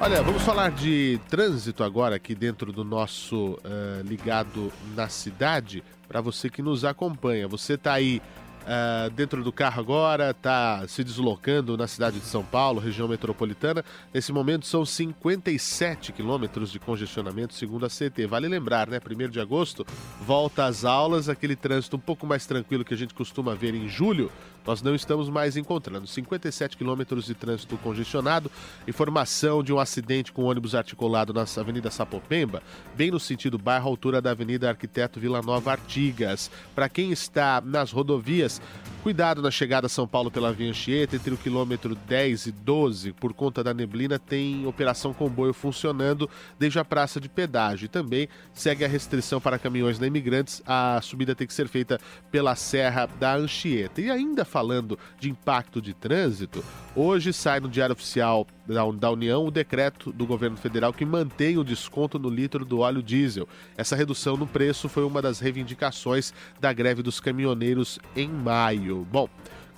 Olha, 0.00 0.22
vamos 0.22 0.42
falar 0.42 0.70
de 0.70 1.18
trânsito 1.28 1.82
agora 1.82 2.14
aqui 2.14 2.36
dentro 2.36 2.70
do 2.70 2.84
nosso 2.84 3.58
Ligado 4.04 4.72
na 4.94 5.08
Cidade. 5.08 5.82
Para 6.06 6.20
você 6.20 6.48
que 6.48 6.62
nos 6.62 6.84
acompanha, 6.84 7.48
você 7.48 7.72
está 7.72 7.94
aí 7.94 8.22
uh, 8.68 9.10
dentro 9.10 9.42
do 9.42 9.50
carro 9.50 9.80
agora, 9.80 10.30
está 10.30 10.86
se 10.86 11.02
deslocando 11.02 11.76
na 11.76 11.86
cidade 11.86 12.20
de 12.20 12.26
São 12.26 12.44
Paulo, 12.44 12.80
região 12.80 13.08
metropolitana. 13.08 13.84
Nesse 14.12 14.32
momento 14.32 14.66
são 14.66 14.84
57 14.84 16.12
quilômetros 16.12 16.70
de 16.70 16.78
congestionamento, 16.78 17.54
segundo 17.54 17.86
a 17.86 17.88
CT. 17.88 18.26
Vale 18.26 18.46
lembrar, 18.46 18.88
né? 18.88 19.00
1 19.04 19.30
de 19.30 19.40
agosto, 19.40 19.86
volta 20.20 20.66
às 20.66 20.84
aulas, 20.84 21.28
aquele 21.28 21.56
trânsito 21.56 21.96
um 21.96 22.00
pouco 22.00 22.26
mais 22.26 22.46
tranquilo 22.46 22.84
que 22.84 22.94
a 22.94 22.96
gente 22.96 23.14
costuma 23.14 23.54
ver 23.54 23.74
em 23.74 23.88
julho 23.88 24.30
nós 24.68 24.82
não 24.82 24.94
estamos 24.94 25.30
mais 25.30 25.56
encontrando. 25.56 26.06
57 26.06 26.76
quilômetros 26.76 27.24
de 27.24 27.34
trânsito 27.34 27.78
congestionado, 27.78 28.52
informação 28.86 29.62
de 29.62 29.72
um 29.72 29.78
acidente 29.78 30.30
com 30.30 30.42
ônibus 30.42 30.74
articulado 30.74 31.32
na 31.32 31.46
Avenida 31.56 31.90
Sapopemba, 31.90 32.62
bem 32.94 33.10
no 33.10 33.18
sentido 33.18 33.56
bairro, 33.56 33.88
altura 33.88 34.20
da 34.20 34.32
Avenida 34.32 34.68
Arquiteto 34.68 35.18
Vila 35.18 35.40
Nova 35.40 35.72
Artigas. 35.72 36.50
Para 36.74 36.86
quem 36.86 37.10
está 37.10 37.62
nas 37.64 37.90
rodovias, 37.90 38.60
cuidado 38.98 39.40
na 39.40 39.50
chegada 39.50 39.86
a 39.86 39.90
São 39.90 40.06
Paulo 40.06 40.30
pela 40.30 40.52
Via 40.52 40.70
Anchieta, 40.70 41.16
entre 41.16 41.32
o 41.32 41.36
quilômetro 41.36 41.94
10 41.94 42.46
e 42.46 42.52
12, 42.52 43.12
por 43.12 43.32
conta 43.32 43.62
da 43.62 43.72
neblina, 43.72 44.18
tem 44.18 44.66
operação 44.66 45.14
comboio 45.14 45.52
funcionando 45.52 46.28
desde 46.58 46.78
a 46.78 46.84
praça 46.84 47.20
de 47.20 47.28
pedágio. 47.28 47.86
E 47.86 47.88
também 47.88 48.28
segue 48.52 48.84
a 48.84 48.88
restrição 48.88 49.40
para 49.40 49.58
caminhões 49.58 49.98
na 49.98 50.06
Imigrantes, 50.06 50.62
a 50.66 51.00
subida 51.02 51.34
tem 51.34 51.46
que 51.46 51.54
ser 51.54 51.68
feita 51.68 51.98
pela 52.30 52.54
Serra 52.54 53.06
da 53.06 53.34
Anchieta. 53.34 54.00
E 54.00 54.10
ainda 54.10 54.44
falando 54.44 54.98
de 55.18 55.30
impacto 55.30 55.80
de 55.80 55.94
trânsito, 55.94 56.64
hoje 56.94 57.32
sai 57.32 57.60
no 57.60 57.68
Diário 57.68 57.92
Oficial 57.92 58.46
da 58.74 59.10
União 59.10 59.46
o 59.46 59.50
decreto 59.50 60.12
do 60.12 60.26
governo 60.26 60.56
federal 60.56 60.92
que 60.92 61.04
mantém 61.04 61.56
o 61.56 61.64
desconto 61.64 62.18
no 62.18 62.28
litro 62.28 62.64
do 62.64 62.80
óleo 62.80 63.02
diesel. 63.02 63.48
Essa 63.76 63.96
redução 63.96 64.36
no 64.36 64.46
preço 64.46 64.88
foi 64.88 65.04
uma 65.04 65.22
das 65.22 65.40
reivindicações 65.40 66.32
da 66.60 66.72
greve 66.72 67.02
dos 67.02 67.20
caminhoneiros 67.20 67.98
em 68.14 68.28
maio. 68.28 69.06
Bom, 69.10 69.28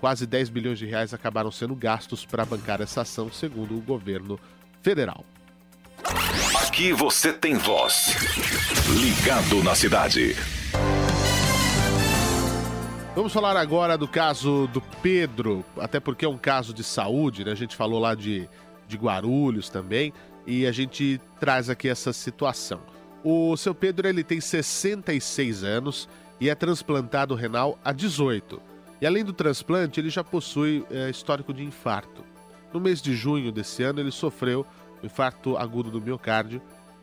quase 0.00 0.26
10 0.26 0.48
bilhões 0.48 0.78
de 0.78 0.86
reais 0.86 1.14
acabaram 1.14 1.50
sendo 1.50 1.74
gastos 1.74 2.24
para 2.24 2.44
bancar 2.44 2.80
essa 2.80 3.02
ação, 3.02 3.30
segundo 3.30 3.76
o 3.76 3.80
governo 3.80 4.38
federal. 4.82 5.24
Aqui 6.66 6.92
você 6.92 7.32
tem 7.32 7.54
voz. 7.54 8.16
Ligado 8.88 9.62
na 9.62 9.74
cidade. 9.74 10.34
Vamos 13.14 13.32
falar 13.32 13.56
agora 13.56 13.98
do 13.98 14.08
caso 14.08 14.66
do 14.68 14.80
Pedro, 14.80 15.64
até 15.78 16.00
porque 16.00 16.24
é 16.24 16.28
um 16.28 16.38
caso 16.38 16.72
de 16.72 16.82
saúde, 16.82 17.44
né? 17.44 17.52
A 17.52 17.56
gente 17.56 17.76
falou 17.76 17.98
lá 17.98 18.14
de, 18.14 18.48
de 18.90 18.96
Guarulhos 18.96 19.70
também, 19.70 20.12
e 20.46 20.66
a 20.66 20.72
gente 20.72 21.20
traz 21.38 21.70
aqui 21.70 21.88
essa 21.88 22.12
situação. 22.12 22.80
O 23.22 23.56
seu 23.56 23.74
Pedro 23.74 24.08
ele 24.08 24.24
tem 24.24 24.40
66 24.40 25.62
anos 25.62 26.08
e 26.40 26.48
é 26.48 26.54
transplantado 26.54 27.34
renal 27.34 27.78
há 27.84 27.92
18. 27.92 28.60
E 29.00 29.06
além 29.06 29.24
do 29.24 29.32
transplante, 29.32 30.00
ele 30.00 30.10
já 30.10 30.24
possui 30.24 30.84
é, 30.90 31.08
histórico 31.08 31.54
de 31.54 31.62
infarto. 31.62 32.24
No 32.72 32.80
mês 32.80 33.00
de 33.00 33.14
junho 33.14 33.52
desse 33.52 33.82
ano, 33.82 34.00
ele 34.00 34.10
sofreu 34.10 34.66
um 35.02 35.06
infarto 35.06 35.56
agudo 35.56 35.90
do 35.90 36.00
miocárdio 36.00 36.60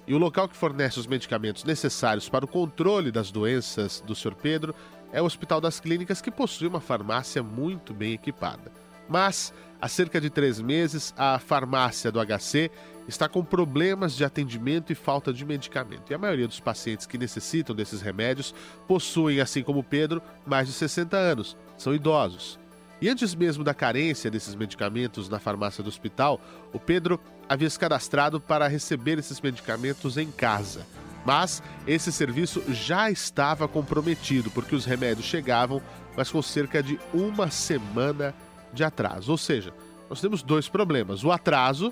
e 0.07 0.13
o 0.13 0.17
local 0.17 0.47
que 0.47 0.55
fornece 0.55 0.99
os 0.99 1.07
medicamentos 1.07 1.63
necessários 1.63 2.29
para 2.29 2.45
o 2.45 2.47
controle 2.47 3.11
das 3.11 3.29
doenças 3.31 4.01
do 4.05 4.15
Sr. 4.15 4.35
Pedro 4.35 4.73
é 5.11 5.21
o 5.21 5.25
Hospital 5.25 5.61
das 5.61 5.79
Clínicas, 5.79 6.21
que 6.21 6.31
possui 6.31 6.67
uma 6.67 6.79
farmácia 6.79 7.43
muito 7.43 7.93
bem 7.93 8.13
equipada. 8.13 8.71
Mas, 9.07 9.53
há 9.81 9.87
cerca 9.87 10.19
de 10.19 10.29
três 10.29 10.59
meses, 10.59 11.13
a 11.17 11.39
farmácia 11.39 12.11
do 12.11 12.19
HC 12.23 12.71
está 13.07 13.29
com 13.29 13.43
problemas 13.43 14.15
de 14.15 14.25
atendimento 14.25 14.91
e 14.91 14.95
falta 14.95 15.31
de 15.31 15.45
medicamento. 15.45 16.11
E 16.11 16.13
a 16.13 16.17
maioria 16.17 16.47
dos 16.47 16.59
pacientes 16.59 17.05
que 17.05 17.17
necessitam 17.17 17.75
desses 17.75 18.01
remédios 18.01 18.53
possuem, 18.87 19.39
assim 19.39 19.63
como 19.63 19.83
Pedro, 19.83 20.21
mais 20.45 20.67
de 20.67 20.73
60 20.73 21.15
anos, 21.15 21.55
são 21.77 21.95
idosos. 21.95 22.59
E 22.99 23.07
antes 23.07 23.35
mesmo 23.35 23.63
da 23.63 23.73
carência 23.73 24.29
desses 24.29 24.55
medicamentos 24.55 25.29
na 25.29 25.39
farmácia 25.39 25.83
do 25.83 25.87
hospital, 25.87 26.41
o 26.73 26.79
Pedro 26.79 27.19
havia 27.47 27.69
se 27.69 27.77
cadastrado 27.77 28.41
para 28.41 28.67
receber 28.67 29.19
esses 29.19 29.39
medicamentos 29.39 30.17
em 30.17 30.31
casa. 30.31 30.85
Mas 31.23 31.61
esse 31.85 32.11
serviço 32.11 32.63
já 32.69 33.11
estava 33.11 33.67
comprometido, 33.67 34.49
porque 34.49 34.75
os 34.75 34.85
remédios 34.85 35.27
chegavam, 35.27 35.81
mas 36.15 36.31
com 36.31 36.41
cerca 36.41 36.81
de 36.81 36.99
uma 37.13 37.51
semana 37.51 38.33
de 38.77 38.83
atraso. 38.83 39.31
Ou 39.31 39.37
seja, 39.37 39.73
nós 40.09 40.21
temos 40.21 40.41
dois 40.41 40.69
problemas: 40.69 41.23
o 41.23 41.31
atraso, 41.31 41.91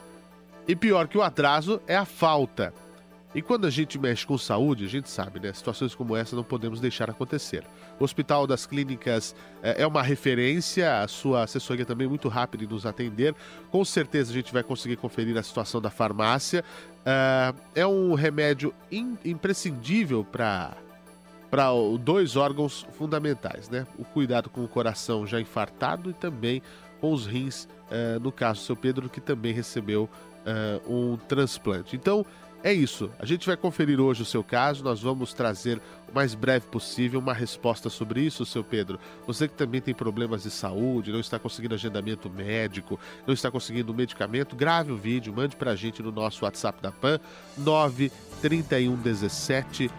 e 0.68 0.76
pior 0.76 1.08
que 1.08 1.18
o 1.18 1.22
atraso 1.22 1.82
é 1.88 1.96
a 1.96 2.06
falta. 2.06 2.74
E 3.34 3.42
quando 3.42 3.68
a 3.68 3.70
gente 3.70 4.00
mexe 4.00 4.26
com 4.26 4.38
saúde, 4.38 4.86
a 4.86 4.88
gente 4.88 5.10
sabe, 5.10 5.42
né? 5.42 5.52
Situações 5.52 5.94
como 5.94 6.16
essa 6.16 6.38
não 6.38 6.44
podemos 6.44 6.80
deixar 6.80 7.10
acontecer. 7.10 7.66
O 8.00 8.04
Hospital 8.06 8.48
das 8.48 8.66
Clínicas 8.66 9.36
é, 9.62 9.82
é 9.82 9.88
uma 9.88 10.02
referência, 10.02 11.02
a 11.02 11.08
sua 11.10 11.44
assessoria 11.44 11.86
também 11.86 12.06
é 12.06 12.10
muito 12.10 12.30
rápida 12.30 12.64
em 12.64 12.68
nos 12.68 12.86
atender. 12.86 13.36
Com 13.70 13.84
certeza 13.84 14.32
a 14.32 14.34
gente 14.34 14.54
vai 14.54 14.64
conseguir 14.64 14.96
conferir 14.96 15.38
a 15.38 15.44
situação 15.44 15.82
da 15.82 15.90
farmácia. 15.90 16.64
É, 17.06 17.82
é 17.82 17.86
um 17.86 18.14
remédio 18.14 18.74
in, 18.90 19.18
imprescindível 19.26 20.24
para 20.24 20.78
para 21.56 21.70
dois 22.02 22.36
órgãos 22.36 22.86
fundamentais, 22.98 23.70
né? 23.70 23.88
O 23.98 24.04
cuidado 24.04 24.50
com 24.50 24.62
o 24.62 24.68
coração 24.68 25.26
já 25.26 25.40
infartado 25.40 26.10
e 26.10 26.14
também 26.14 26.62
com 27.00 27.14
os 27.14 27.26
rins, 27.26 27.64
uh, 27.64 28.20
no 28.20 28.30
caso 28.30 28.60
do 28.60 28.66
seu 28.66 28.76
Pedro, 28.76 29.08
que 29.08 29.22
também 29.22 29.54
recebeu 29.54 30.10
uh, 30.46 30.94
um 30.94 31.16
transplante. 31.16 31.96
Então, 31.96 32.26
é 32.66 32.74
isso. 32.74 33.10
A 33.20 33.26
gente 33.28 33.46
vai 33.46 33.56
conferir 33.56 34.02
hoje 34.02 34.24
o 34.24 34.26
seu 34.26 34.44
caso. 34.44 34.84
Nós 34.84 35.00
vamos 35.00 35.32
trazer 35.34 35.80
o 36.10 36.16
mais 36.16 36.34
breve 36.34 36.66
possível 36.66 37.20
uma 37.20 37.32
resposta 37.32 37.92
sobre 37.92 38.22
isso, 38.22 38.44
seu 38.44 38.64
Pedro. 38.64 39.00
Você 39.28 39.48
que 39.48 39.54
também 39.54 39.80
tem 39.80 39.94
problemas 39.94 40.42
de 40.42 40.50
saúde, 40.50 41.12
não 41.12 41.20
está 41.20 41.38
conseguindo 41.38 41.76
agendamento 41.76 42.28
médico, 42.28 43.00
não 43.28 43.36
está 43.36 43.52
conseguindo 43.52 43.94
medicamento, 43.94 44.56
grave 44.56 44.92
o 44.92 44.98
vídeo, 44.98 45.32
mande 45.32 45.56
para 45.56 45.74
a 45.74 45.76
gente 45.76 46.02
no 46.02 46.12
nosso 46.12 46.44
WhatsApp 46.44 46.82
da 46.82 46.92
PAN 46.92 47.20
93117 47.56 49.92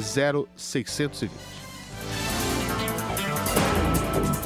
0620. 0.00 1.30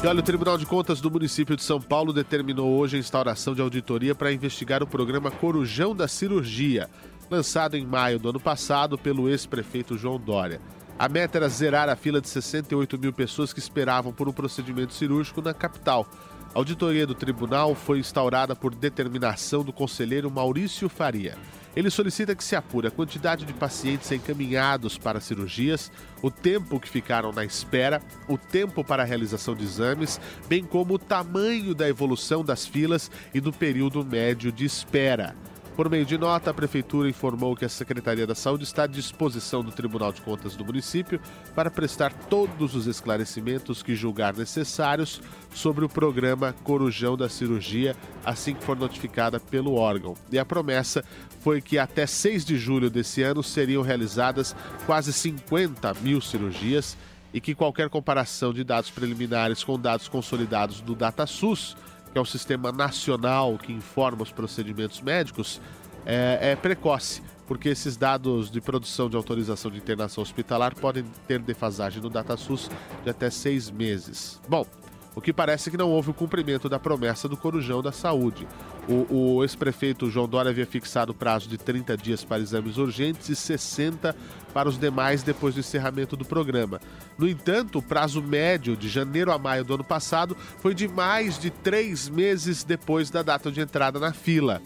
E 0.03 0.07
olha, 0.09 0.19
o 0.19 0.23
Tribunal 0.23 0.59
de 0.59 0.67
Contas 0.67 1.01
do 1.01 1.09
município 1.09 1.55
de 1.55 1.63
São 1.63 1.81
Paulo 1.81 2.13
determinou 2.13 2.77
hoje 2.77 2.97
a 2.97 2.99
instauração 2.99 3.55
de 3.55 3.61
auditoria 3.61 4.17
para 4.17 4.33
investigar 4.33 4.83
o 4.83 4.87
programa 4.87 5.31
Corujão 5.31 5.95
da 5.95 6.09
Cirurgia 6.09 6.91
lançado 7.33 7.79
em 7.79 7.87
maio 7.87 8.19
do 8.19 8.29
ano 8.29 8.39
passado 8.39 8.99
pelo 8.99 9.27
ex-prefeito 9.27 9.97
João 9.97 10.21
Dória. 10.21 10.61
A 10.99 11.09
meta 11.09 11.39
era 11.39 11.49
zerar 11.49 11.89
a 11.89 11.97
fila 11.97 12.21
de 12.21 12.29
68 12.29 12.99
mil 12.99 13.13
pessoas 13.13 13.55
que 13.55 13.59
esperavam 13.59 14.13
por 14.13 14.29
um 14.29 14.33
procedimento 14.33 14.93
cirúrgico 14.93 15.41
na 15.41 15.55
capital. 15.55 16.07
A 16.55 16.59
auditoria 16.59 17.07
do 17.07 17.15
tribunal 17.15 17.75
foi 17.75 17.99
instaurada 17.99 18.55
por 18.55 18.75
determinação 18.75 19.65
do 19.65 19.73
conselheiro 19.73 20.31
Maurício 20.31 20.91
Faria. 20.91 21.39
Ele 21.75 21.89
solicita 21.89 22.35
que 22.37 22.45
se 22.45 22.55
apure 22.55 22.89
a 22.89 22.91
quantidade 22.91 23.47
de 23.47 23.55
pacientes 23.55 24.13
encaminhados 24.13 24.99
para 24.99 25.19
cirurgias, 25.19 25.91
o 26.21 26.31
tempo 26.31 26.79
que 26.79 26.89
ficaram 26.89 27.33
na 27.33 27.47
espera, 27.47 28.03
o 28.29 28.37
tempo 28.37 28.85
para 28.85 29.03
a 29.03 29.07
realização 29.07 29.55
de 29.55 29.65
exames, 29.65 30.21
bem 30.47 30.63
como 30.63 30.95
o 30.95 30.99
tamanho 30.99 31.75
da 31.75 31.89
evolução 31.89 32.45
das 32.45 32.67
filas 32.67 33.11
e 33.33 33.41
do 33.41 33.55
período 33.55 34.05
médio 34.05 34.53
de 34.53 34.67
espera. 34.67 35.35
Por 35.75 35.89
meio 35.89 36.05
de 36.05 36.19
nota, 36.19 36.51
a 36.51 36.55
Prefeitura 36.55 37.09
informou 37.09 37.57
que 37.57 37.65
a 37.65 37.69
Secretaria 37.69 38.27
da 38.27 38.35
Saúde 38.35 38.65
está 38.65 38.83
à 38.83 38.87
disposição 38.87 39.65
do 39.65 39.73
Tribunal 39.73 40.13
de 40.13 40.21
Contas 40.21 40.55
do 40.55 40.65
município 40.65 41.19
para 41.55 41.71
prestar 41.71 42.13
todos 42.13 42.75
os 42.75 42.87
esclarecimentos 42.87 43.83
que 43.83 43.97
julgar 43.97 44.37
necessários 44.37 45.23
sobre 45.55 45.83
o 45.83 45.89
programa 45.89 46.55
Corujão 46.63 47.17
da 47.17 47.27
Cirurgia, 47.27 47.97
assim 48.23 48.55
que 48.55 48.63
for 48.63 48.77
notificada 48.77 49.41
pelo 49.41 49.75
órgão. 49.75 50.15
E 50.31 50.39
a 50.39 50.45
promessa 50.45 51.03
foi 51.41 51.63
que 51.63 51.79
até 51.79 52.07
6 52.07 52.45
de 52.45 52.59
julho 52.59 52.91
desse 52.91 53.23
ano 53.23 53.43
seriam 53.43 53.83
realizadas 53.83 54.55
quase 54.85 55.11
50 55.11 55.95
mil 56.03 56.21
cirurgias 56.21 56.99
e 57.33 57.41
que 57.41 57.55
qualquer 57.55 57.89
comparação 57.89 58.53
de 58.53 58.63
dados 58.63 58.91
preliminares 58.91 59.65
com 59.65 59.81
dados 59.81 60.07
consolidados 60.07 60.83
do 60.83 60.95
DataSUS 60.95 61.75
que 62.13 62.19
é 62.19 62.21
o 62.21 62.25
sistema 62.25 62.71
nacional 62.71 63.59
que 63.59 63.73
informa 63.73 64.23
os 64.23 64.31
procedimentos 64.31 65.01
médicos, 65.01 65.61
é, 66.05 66.53
é 66.53 66.57
precoce, 66.57 67.23
porque 67.47 67.69
esses 67.69 67.97
dados 67.97 68.51
de 68.51 68.61
produção 68.61 69.09
de 69.09 69.17
autorização 69.17 69.71
de 69.71 69.79
internação 69.79 70.23
hospitalar 70.23 70.75
podem 70.75 71.05
ter 71.27 71.39
defasagem 71.39 72.03
no 72.03 72.11
DataSUS 72.11 72.71
de 73.03 73.11
até 73.11 73.31
seis 73.31 73.71
meses. 73.71 74.41
Bom, 74.49 74.67
o 75.15 75.21
que 75.21 75.33
parece 75.33 75.71
que 75.71 75.77
não 75.77 75.91
houve 75.91 76.11
o 76.11 76.15
cumprimento 76.15 76.69
da 76.69 76.79
promessa 76.79 77.29
do 77.29 77.37
Corujão 77.37 77.83
da 77.83 77.93
Saúde. 77.93 78.47
O, 78.89 79.37
o 79.37 79.45
ex-prefeito 79.45 80.11
João 80.11 80.29
Dória 80.29 80.51
havia 80.51 80.67
fixado 80.67 81.13
o 81.13 81.15
prazo 81.15 81.49
de 81.49 81.57
30 81.57 81.97
dias 81.97 82.25
para 82.25 82.43
exames 82.43 82.79
urgentes 82.79 83.29
e 83.29 83.37
60 83.37 84.15
para 84.53 84.69
os 84.69 84.77
demais 84.77 85.23
depois 85.23 85.55
do 85.55 85.61
encerramento 85.61 86.17
do 86.17 86.25
programa. 86.25 86.81
No 87.17 87.29
entanto, 87.29 87.79
o 87.79 87.83
prazo 87.83 88.21
médio 88.21 88.77
de 88.77 88.89
janeiro 88.89 89.31
a 89.31 89.39
maio 89.39 89.65
do 89.65 89.75
ano 89.75 89.85
passado 89.85 90.37
foi 90.59 90.75
de 90.75 90.89
mais 90.89 91.39
de 91.39 91.51
três 91.51 92.09
meses 92.09 92.65
depois 92.65 93.09
da 93.09 93.23
data 93.23 93.53
de 93.53 93.61
entrada 93.61 94.01
na 94.01 94.13
fila. 94.13 94.61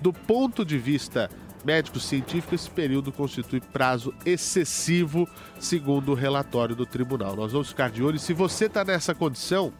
Do 0.00 0.12
ponto 0.12 0.62
de 0.62 0.76
vista 0.76 1.30
médico-científico, 1.64 2.54
esse 2.54 2.68
período 2.68 3.10
constitui 3.10 3.60
prazo 3.60 4.12
excessivo, 4.26 5.26
segundo 5.58 6.12
o 6.12 6.14
relatório 6.14 6.76
do 6.76 6.84
tribunal. 6.84 7.34
Nós 7.34 7.52
vamos 7.52 7.68
ficar 7.68 7.90
de 7.90 8.02
olho. 8.02 8.18
Se 8.18 8.34
você 8.34 8.66
está 8.66 8.84
nessa 8.84 9.14
condição, 9.14 9.72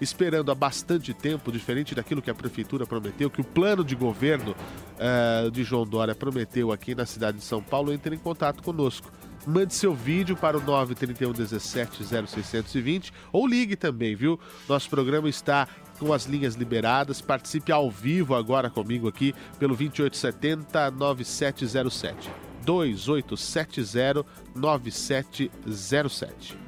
esperando 0.00 0.50
há 0.50 0.54
bastante 0.54 1.12
tempo, 1.12 1.50
diferente 1.50 1.94
daquilo 1.94 2.22
que 2.22 2.30
a 2.30 2.34
prefeitura 2.34 2.86
prometeu, 2.86 3.30
que 3.30 3.40
o 3.40 3.44
plano 3.44 3.84
de 3.84 3.94
governo 3.94 4.54
uh, 4.54 5.50
de 5.50 5.64
João 5.64 5.86
Dória 5.86 6.14
prometeu 6.14 6.72
aqui 6.72 6.94
na 6.94 7.06
cidade 7.06 7.38
de 7.38 7.44
São 7.44 7.62
Paulo, 7.62 7.92
entre 7.92 8.14
em 8.14 8.18
contato 8.18 8.62
conosco. 8.62 9.10
Mande 9.46 9.74
seu 9.74 9.94
vídeo 9.94 10.36
para 10.36 10.58
o 10.58 10.60
931 10.60 11.32
17 11.32 12.04
0620 12.04 13.12
ou 13.32 13.46
ligue 13.46 13.76
também, 13.76 14.14
viu? 14.14 14.38
Nosso 14.68 14.90
programa 14.90 15.28
está 15.28 15.66
com 15.98 16.12
as 16.12 16.26
linhas 16.26 16.54
liberadas. 16.54 17.20
Participe 17.20 17.72
ao 17.72 17.90
vivo 17.90 18.34
agora 18.34 18.68
comigo 18.68 19.08
aqui 19.08 19.34
pelo 19.58 19.74
2870 19.74 20.90
9707. 20.90 22.30
2870 22.64 24.26
9707. 24.54 26.67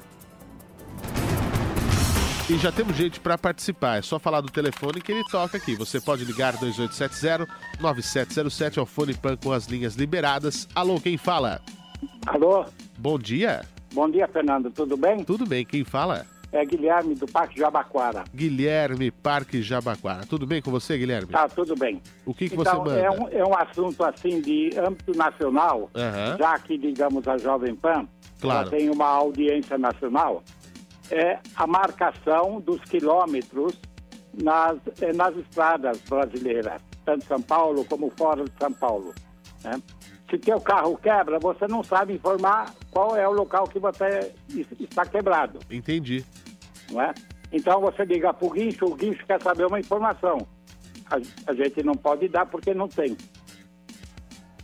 E 2.51 2.57
já 2.57 2.69
temos 2.69 2.97
gente 2.97 3.17
para 3.17 3.37
participar. 3.37 3.99
É 3.99 4.01
só 4.01 4.19
falar 4.19 4.41
do 4.41 4.51
telefone 4.51 4.99
que 4.99 5.09
ele 5.09 5.23
toca 5.23 5.55
aqui. 5.55 5.73
Você 5.77 6.01
pode 6.01 6.25
ligar 6.25 6.53
2870-9707 6.57 8.77
ao 8.77 8.85
Fone 8.85 9.13
Pan 9.13 9.37
com 9.37 9.53
as 9.53 9.67
linhas 9.67 9.95
liberadas. 9.95 10.67
Alô, 10.75 10.99
quem 10.99 11.17
fala? 11.17 11.61
Alô? 12.27 12.65
Bom 12.97 13.17
dia. 13.17 13.61
Bom 13.93 14.11
dia, 14.11 14.27
Fernando. 14.27 14.69
Tudo 14.69 14.97
bem? 14.97 15.23
Tudo 15.23 15.45
bem. 15.45 15.63
Quem 15.63 15.85
fala? 15.85 16.25
É 16.51 16.65
Guilherme 16.65 17.15
do 17.15 17.25
Parque 17.25 17.57
Jabaquara. 17.57 18.25
Guilherme, 18.35 19.11
Parque 19.11 19.61
Jabaquara. 19.61 20.25
Tudo 20.25 20.45
bem 20.45 20.61
com 20.61 20.71
você, 20.71 20.97
Guilherme? 20.97 21.31
Tá, 21.31 21.47
tudo 21.47 21.73
bem. 21.77 22.01
O 22.25 22.33
que, 22.33 22.49
que 22.49 22.55
então, 22.55 22.83
você 22.83 22.89
manda? 22.89 22.99
É 22.99 23.09
um, 23.09 23.29
é 23.29 23.45
um 23.45 23.57
assunto 23.57 24.03
assim 24.03 24.41
de 24.41 24.71
âmbito 24.77 25.17
nacional, 25.17 25.89
Aham. 25.95 26.35
já 26.37 26.59
que, 26.59 26.77
digamos, 26.77 27.25
a 27.29 27.37
Jovem 27.37 27.73
Pan 27.73 28.05
Claro. 28.41 28.67
ela 28.67 28.77
tem 28.77 28.89
uma 28.89 29.07
audiência 29.07 29.77
nacional, 29.77 30.43
é 31.11 31.39
a 31.55 31.67
marcação 31.67 32.59
dos 32.61 32.81
quilômetros 32.85 33.79
nas, 34.41 34.77
eh, 35.01 35.11
nas 35.13 35.35
estradas 35.35 35.99
brasileiras, 36.09 36.81
tanto 37.05 37.25
São 37.25 37.41
Paulo 37.41 37.83
como 37.85 38.09
fora 38.17 38.43
de 38.45 38.51
São 38.59 38.71
Paulo. 38.71 39.13
né? 39.63 39.81
Se 40.29 40.37
teu 40.37 40.61
carro 40.61 40.97
quebra, 40.97 41.37
você 41.39 41.67
não 41.67 41.83
sabe 41.83 42.13
informar 42.13 42.73
qual 42.89 43.17
é 43.17 43.27
o 43.27 43.31
local 43.33 43.67
que 43.67 43.77
você 43.79 44.33
es- 44.49 44.65
está 44.79 45.05
quebrado. 45.05 45.59
Entendi. 45.69 46.23
não 46.89 47.01
é? 47.01 47.13
Então 47.51 47.81
você 47.81 48.05
liga 48.05 48.33
para 48.33 48.47
o 48.47 48.49
guincho, 48.49 48.85
o 48.85 48.95
guincho 48.95 49.25
quer 49.25 49.41
saber 49.41 49.65
uma 49.65 49.79
informação. 49.79 50.47
A, 51.09 51.17
a 51.51 51.53
gente 51.53 51.83
não 51.83 51.93
pode 51.95 52.29
dar 52.29 52.45
porque 52.45 52.73
não 52.73 52.87
tem. 52.87 53.17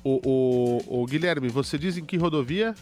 O, 0.03 0.21
o, 0.25 1.01
o 1.01 1.05
Guilherme, 1.05 1.49
você 1.49 1.77
diz 1.77 1.97
em 1.97 2.05
que 2.05 2.15
rodovia? 2.17 2.73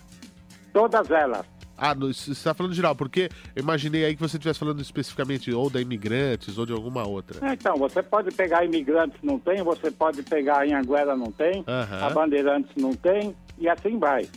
Todas 0.72 1.10
elas. 1.10 1.46
Ah, 1.78 1.94
no- 1.94 2.14
você 2.14 2.32
está 2.32 2.54
falando 2.54 2.74
geral, 2.74 2.96
porque 2.96 3.30
eu 3.56 3.62
imaginei 3.62 4.06
aí 4.06 4.16
que 4.16 4.22
você 4.22 4.38
estivesse 4.38 4.60
falando 4.60 4.82
especificamente 4.82 5.52
ou 5.52 5.70
da 5.70 5.82
Imigrantes 5.82 6.58
ou 6.58 6.66
de 6.66 6.72
alguma 6.74 7.06
outra. 7.08 7.40
Então, 7.52 7.76
você 7.78 8.02
pode 8.02 8.32
pegar 8.32 8.64
imigrantes, 8.66 9.18
não 9.22 9.38
tem, 9.40 9.62
você 9.62 9.92
pode 9.92 10.24
pegar 10.24 10.66
em 10.66 10.74
Anguera, 10.74 11.16
não 11.16 11.32
tem, 11.32 11.64
Aham. 11.68 12.06
a 12.06 12.10
Bandeirantes 12.10 12.72
não 12.78 12.94
tem, 12.94 13.36
e 13.58 13.68
assim 13.68 13.98
vai. 14.00 14.28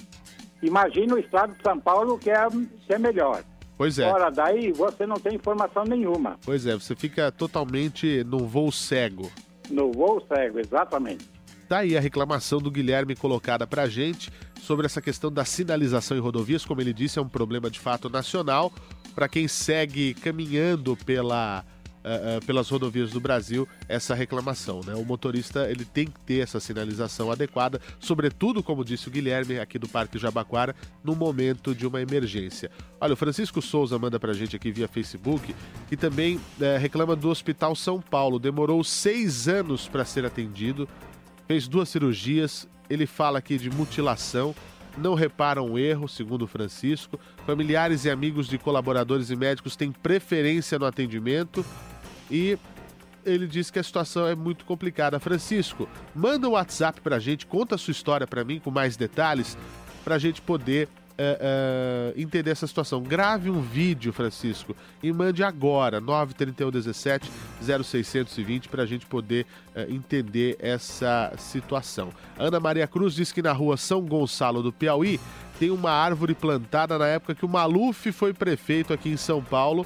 Imagina 0.62 1.14
o 1.14 1.18
estado 1.18 1.55
de 1.55 1.62
São 1.62 1.79
Paulo 1.79 2.18
que 2.18 2.31
é, 2.31 2.46
que 2.87 2.92
é 2.92 2.98
melhor. 2.98 3.44
Pois 3.77 3.96
é. 3.98 4.11
Fora 4.11 4.29
daí, 4.31 4.72
você 4.72 5.07
não 5.07 5.16
tem 5.16 5.37
informação 5.37 5.85
nenhuma. 5.85 6.37
Pois 6.44 6.66
é, 6.66 6.74
você 6.74 6.96
fica 6.96 7.31
totalmente 7.31 8.24
num 8.24 8.44
voo 8.48 8.72
cego. 8.72 9.31
No 9.70 9.92
voo 9.92 10.20
cego, 10.27 10.59
exatamente. 10.59 11.29
Tá 11.68 11.81
aí 11.81 11.98
a 11.98 12.00
reclamação 12.00 12.61
do 12.61 12.70
Guilherme 12.70 13.14
colocada 13.14 13.66
pra 13.66 13.87
gente 13.87 14.33
sobre 14.62 14.87
essa 14.87 15.02
questão 15.02 15.31
da 15.31 15.44
sinalização 15.44 16.16
em 16.16 16.20
rodovias. 16.20 16.64
Como 16.64 16.81
ele 16.81 16.94
disse, 16.94 17.18
é 17.18 17.22
um 17.22 17.28
problema 17.28 17.70
de 17.70 17.78
fato 17.78 18.09
nacional. 18.09 18.72
Para 19.14 19.28
quem 19.28 19.46
segue 19.46 20.14
caminhando 20.14 20.96
pela, 20.96 21.62
eh, 22.02 22.37
eh, 22.37 22.40
pelas 22.46 22.70
rodovias 22.70 23.11
do 23.11 23.20
Brasil, 23.20 23.68
essa 23.87 24.14
reclamação. 24.14 24.81
Né? 24.83 24.94
O 24.94 25.04
motorista 25.04 25.70
ele 25.70 25.85
tem 25.85 26.07
que 26.07 26.18
ter 26.20 26.40
essa 26.40 26.59
sinalização 26.59 27.31
adequada, 27.31 27.78
sobretudo, 28.00 28.62
como 28.62 28.83
disse 28.83 29.09
o 29.09 29.11
Guilherme, 29.11 29.59
aqui 29.59 29.78
do 29.78 29.88
Parque 29.88 30.18
Jabaquara, 30.18 30.74
no 31.04 31.14
momento 31.14 31.74
de 31.74 31.87
uma 31.87 32.00
emergência. 32.00 32.70
Olha, 32.98 33.12
o 33.12 33.16
Francisco 33.16 33.61
Souza 33.61 33.98
manda 33.98 34.18
pra 34.18 34.33
gente 34.33 34.57
aqui 34.57 34.72
via 34.72 34.88
Facebook 34.88 35.54
e 35.90 35.96
também 35.98 36.40
eh, 36.59 36.78
reclama 36.78 37.14
do 37.14 37.28
Hospital 37.28 37.76
São 37.76 38.00
Paulo. 38.00 38.38
Demorou 38.38 38.83
seis 38.83 39.48
anos 39.48 39.87
para 39.87 40.07
ser 40.07 40.24
atendido 40.24 40.88
fez 41.48 41.66
duas 41.66 41.88
cirurgias. 41.88 42.68
Ele 42.88 43.06
fala 43.06 43.38
aqui 43.38 43.56
de 43.58 43.70
mutilação. 43.70 44.54
Não 44.96 45.14
reparam 45.14 45.72
o 45.72 45.78
erro, 45.78 46.08
segundo 46.08 46.46
Francisco. 46.46 47.18
Familiares 47.46 48.04
e 48.04 48.11
amigos 48.11 48.46
de 48.46 48.58
colaboradores 48.58 49.30
e 49.30 49.37
médicos 49.37 49.74
têm 49.74 49.90
preferência 49.90 50.78
no 50.78 50.84
atendimento. 50.84 51.64
E 52.30 52.58
ele 53.24 53.46
diz 53.46 53.70
que 53.70 53.78
a 53.78 53.82
situação 53.82 54.26
é 54.26 54.34
muito 54.34 54.64
complicada. 54.64 55.18
Francisco, 55.18 55.88
manda 56.14 56.48
um 56.48 56.52
WhatsApp 56.52 57.00
pra 57.00 57.18
gente, 57.18 57.46
conta 57.46 57.74
a 57.74 57.78
sua 57.78 57.92
história 57.92 58.26
pra 58.26 58.44
mim 58.44 58.58
com 58.58 58.70
mais 58.70 58.96
detalhes, 58.96 59.56
pra 60.04 60.18
gente 60.18 60.42
poder 60.42 60.88
é, 61.18 62.14
é, 62.14 62.20
entender 62.20 62.50
essa 62.50 62.66
situação. 62.66 63.02
Grave 63.02 63.50
um 63.50 63.61
vídeo, 63.61 64.12
Francisco, 64.12 64.74
e 65.02 65.12
mande 65.12 65.42
agora, 65.42 66.00
93117 66.00 67.31
0620, 67.61 68.68
para 68.68 68.85
a 68.85 68.87
gente 68.87 69.04
poder 69.04 69.44
é, 69.74 69.90
entender 69.90 70.57
essa 70.61 71.33
situação. 71.37 72.11
Ana 72.38 72.61
Maria 72.61 72.87
Cruz 72.87 73.14
diz 73.14 73.33
que 73.33 73.42
na 73.42 73.52
rua 73.52 73.76
São 73.76 74.02
Gonçalo 74.02 74.62
do 74.62 74.72
Piauí 74.72 75.18
tem 75.59 75.70
uma 75.70 75.90
árvore 75.90 76.35
plantada 76.35 76.96
na 76.96 77.07
época 77.09 77.35
que 77.35 77.44
o 77.44 77.48
Maluf 77.48 78.12
foi 78.12 78.33
prefeito 78.33 78.92
aqui 78.92 79.09
em 79.09 79.16
São 79.16 79.42
Paulo. 79.42 79.83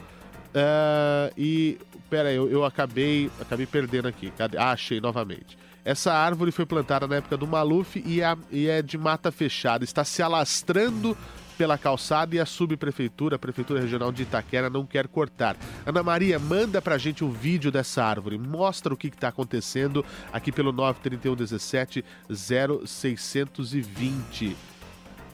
Uh, 0.54 1.32
e 1.36 1.78
pera 2.10 2.28
aí, 2.28 2.36
eu, 2.36 2.50
eu, 2.50 2.62
acabei 2.62 3.30
acabei 3.40 3.64
perdendo 3.64 4.06
aqui. 4.06 4.30
Cadê? 4.36 4.58
Ah, 4.58 4.72
achei 4.72 5.00
novamente. 5.00 5.56
Essa 5.84 6.12
árvore 6.12 6.52
foi 6.52 6.64
plantada 6.64 7.08
na 7.08 7.16
época 7.16 7.36
do 7.36 7.46
Maluf 7.46 8.02
e, 8.06 8.22
é, 8.22 8.36
e 8.50 8.68
é 8.68 8.80
de 8.82 8.96
mata 8.96 9.32
fechada. 9.32 9.84
Está 9.84 10.04
se 10.04 10.22
alastrando 10.22 11.16
pela 11.58 11.76
calçada 11.76 12.34
e 12.34 12.40
a 12.40 12.46
subprefeitura, 12.46 13.36
a 13.36 13.38
prefeitura 13.38 13.78
regional 13.80 14.10
de 14.10 14.22
Itaquera, 14.22 14.70
não 14.70 14.86
quer 14.86 15.06
cortar. 15.06 15.54
Ana 15.84 16.02
Maria, 16.02 16.38
manda 16.38 16.80
pra 16.82 16.96
gente 16.98 17.24
um 17.24 17.30
vídeo 17.30 17.70
dessa 17.70 18.02
árvore, 18.02 18.38
mostra 18.38 18.92
o 18.92 18.96
que 18.96 19.06
está 19.08 19.28
acontecendo 19.28 20.04
aqui 20.32 20.50
pelo 20.50 20.72
93117 20.72 22.04
0620. 22.28 24.56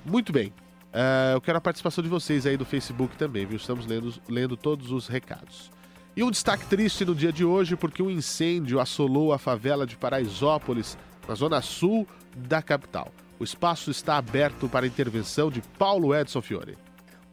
Muito 0.05 0.33
bem. 0.33 0.53
Uh, 0.89 1.35
eu 1.35 1.41
quero 1.41 1.59
a 1.59 1.61
participação 1.61 2.03
de 2.03 2.11
vocês 2.11 2.47
aí 2.47 2.57
do 2.57 2.65
Facebook 2.65 3.17
também, 3.17 3.47
viu? 3.47 3.57
Estamos 3.57 3.87
lendo, 3.87 4.13
lendo 4.29 4.57
todos 4.57 4.91
os 4.91 5.07
recados. 5.07 5.71
E 6.19 6.23
um 6.25 6.33
destaque 6.33 6.67
triste 6.67 7.05
no 7.05 7.15
dia 7.15 7.33
de 7.33 7.45
hoje, 7.45 7.77
porque 7.77 8.03
um 8.03 8.11
incêndio 8.11 8.81
assolou 8.81 9.33
a 9.33 9.39
favela 9.39 9.87
de 9.87 9.97
Paraisópolis, 9.97 10.99
na 11.29 11.37
zona 11.37 11.63
sul 11.63 12.09
da 12.37 12.61
capital. 12.61 13.13
O 13.39 13.45
espaço 13.45 13.89
está 13.89 14.17
aberto 14.17 14.69
para 14.69 14.85
intervenção 14.85 15.49
de 15.49 15.63
Paulo 15.79 16.13
Edson 16.13 16.43
Fiore. 16.43 16.77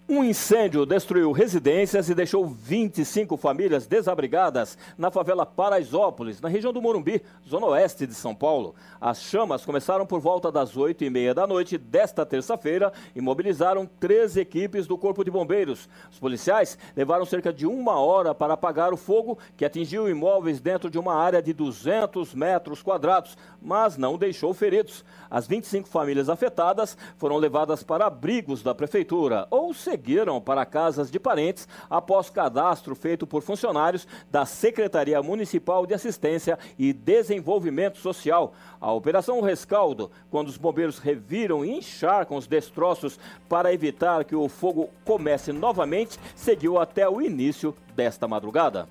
Um 0.08 0.24
incêndio 0.24 0.86
destruiu 0.86 1.32
residências 1.32 2.08
e 2.10 2.13
deixou 2.13 2.46
25 2.46 3.36
famílias 3.38 3.88
desabrigadas 3.88 4.78
na 4.96 5.10
favela 5.10 5.48
Paraisópolis, 5.48 6.39
na 6.39 6.48
região 6.48 6.72
do 6.72 6.80
Morumbi, 6.80 7.24
zona 7.50 7.65
oeste 7.65 8.06
de 8.06 8.13
São 8.13 8.36
Paulo. 8.36 8.76
As 9.02 9.20
chamas 9.24 9.65
começaram 9.65 10.06
por 10.06 10.20
volta 10.20 10.52
das 10.52 10.78
8 10.78 11.04
e 11.04 11.10
meia 11.10 11.34
da 11.34 11.48
noite 11.48 11.76
desta 11.76 12.24
terça-feira 12.24 12.94
e 13.15 13.20
mobilizaram 13.20 13.89
três 14.00 14.38
equipes 14.38 14.86
do 14.86 14.96
Corpo 14.96 15.24
de 15.24 15.32
Bombeiros. 15.32 15.89
Os 16.12 16.20
policiais 16.20 16.78
levaram 16.96 17.26
cerca 17.26 17.52
de 17.52 17.65
uma 17.65 18.00
hora 18.00 18.36
para 18.36 18.54
apagar 18.54 18.94
o 18.94 18.98
fogo, 18.98 19.39
que 19.58 19.65
atingiu 19.65 20.08
imóveis 20.08 20.60
dentro 20.60 20.88
de 20.88 21.00
uma 21.00 21.15
área 21.15 21.41
de 21.41 21.52
200 21.52 22.36
metros 22.36 22.84
quadrados, 22.84 23.36
mas 23.60 23.98
não 23.98 24.20
deixou 24.20 24.54
feridos. 24.54 25.04
As 25.32 25.48
25 25.48 25.89
famílias 25.89 26.30
afetadas 26.30 26.96
foram 27.18 27.38
levadas 27.38 27.82
para 27.82 28.06
abrigos 28.06 28.62
da 28.62 28.76
prefeitura, 28.76 29.48
ou 29.50 29.74
seguiram 29.95 30.41
para 30.41 30.65
casas 30.65 31.10
de 31.10 31.17
parentes 31.17 31.67
após 31.89 32.29
cadastro 32.29 32.93
feito 32.95 33.25
por 33.25 33.41
funcionários 33.41 34.05
da 34.29 34.45
Secretaria 34.45 35.23
Municipal 35.23 35.86
de 35.86 35.93
Assistência 35.93 36.60
e 36.77 36.91
Desenvolvimento 36.91 37.97
Social. 37.97 38.53
A 38.81 38.91
Operação 38.91 39.39
Rescaldo, 39.39 40.12
quando 40.29 40.49
os 40.49 40.58
bombeiros 40.58 40.99
reviram 40.99 41.63
e 41.63 41.71
encharcam 41.71 42.38
os 42.38 42.45
destroços 42.45 43.17
para 43.47 43.73
evitar 43.73 44.25
que 44.25 44.36
o 44.36 44.49
fogo 44.49 44.89
comece 45.05 45.53
novamente, 45.53 46.19
seguiu 46.36 46.77
até 46.77 47.08
o 47.08 47.21
início 47.21 47.73
desta 47.95 48.27
madrugada. 48.27 48.89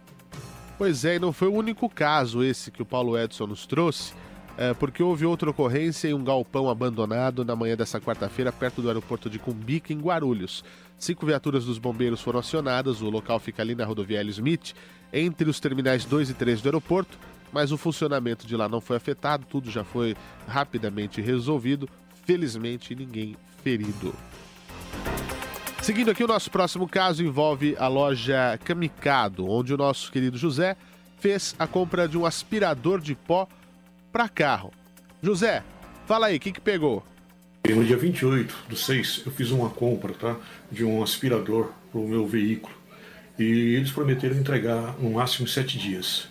Pois 0.78 1.04
é, 1.04 1.16
e 1.16 1.18
não 1.18 1.34
foi 1.34 1.48
o 1.48 1.54
único 1.54 1.86
caso 1.88 2.42
esse 2.42 2.70
que 2.70 2.80
o 2.80 2.86
Paulo 2.86 3.16
Edson 3.18 3.46
nos 3.46 3.66
trouxe 3.66 4.14
é, 4.56 4.72
porque 4.72 5.02
houve 5.02 5.26
outra 5.26 5.50
ocorrência 5.50 6.08
em 6.08 6.14
um 6.14 6.22
galpão 6.22 6.70
abandonado 6.70 7.44
na 7.44 7.56
manhã 7.56 7.76
dessa 7.76 8.00
quarta-feira, 8.00 8.52
perto 8.52 8.80
do 8.80 8.88
aeroporto 8.88 9.28
de 9.28 9.38
Cumbica, 9.38 9.92
em 9.92 9.98
Guarulhos. 9.98 10.64
Cinco 10.98 11.26
viaturas 11.26 11.64
dos 11.64 11.78
bombeiros 11.78 12.20
foram 12.20 12.40
acionadas, 12.40 13.02
o 13.02 13.10
local 13.10 13.38
fica 13.38 13.62
ali 13.62 13.74
na 13.74 13.84
rodoviária 13.84 14.30
Smith, 14.30 14.74
entre 15.12 15.48
os 15.48 15.60
terminais 15.60 16.04
2 16.04 16.30
e 16.30 16.34
3 16.34 16.60
do 16.60 16.68
aeroporto, 16.68 17.18
mas 17.52 17.70
o 17.70 17.76
funcionamento 17.76 18.46
de 18.46 18.56
lá 18.56 18.68
não 18.68 18.80
foi 18.80 18.96
afetado, 18.96 19.46
tudo 19.48 19.70
já 19.70 19.84
foi 19.84 20.16
rapidamente 20.46 21.20
resolvido. 21.20 21.88
Felizmente, 22.24 22.94
ninguém 22.94 23.36
ferido. 23.62 24.14
Seguindo 25.82 26.10
aqui, 26.10 26.24
o 26.24 26.26
nosso 26.26 26.50
próximo 26.50 26.88
caso 26.88 27.22
envolve 27.22 27.76
a 27.78 27.86
loja 27.86 28.58
Kamikado, 28.64 29.46
onde 29.46 29.74
o 29.74 29.76
nosso 29.76 30.10
querido 30.10 30.38
José 30.38 30.76
fez 31.18 31.54
a 31.58 31.66
compra 31.66 32.08
de 32.08 32.16
um 32.16 32.24
aspirador 32.24 33.00
de 33.00 33.14
pó 33.14 33.46
para 34.10 34.28
carro. 34.28 34.72
José, 35.22 35.62
fala 36.06 36.26
aí, 36.26 36.36
o 36.36 36.40
que, 36.40 36.52
que 36.52 36.60
pegou? 36.60 37.04
No 37.66 37.82
dia 37.82 37.96
28 37.96 38.54
do 38.68 38.76
6, 38.76 39.22
eu 39.24 39.32
fiz 39.32 39.50
uma 39.50 39.70
compra 39.70 40.12
tá, 40.12 40.36
de 40.70 40.84
um 40.84 41.02
aspirador 41.02 41.72
para 41.90 41.98
o 41.98 42.06
meu 42.06 42.26
veículo. 42.26 42.74
E 43.38 43.74
eles 43.74 43.90
prometeram 43.90 44.36
entregar 44.36 44.94
no 45.00 45.10
máximo 45.10 45.48
sete 45.48 45.78
dias. 45.78 46.28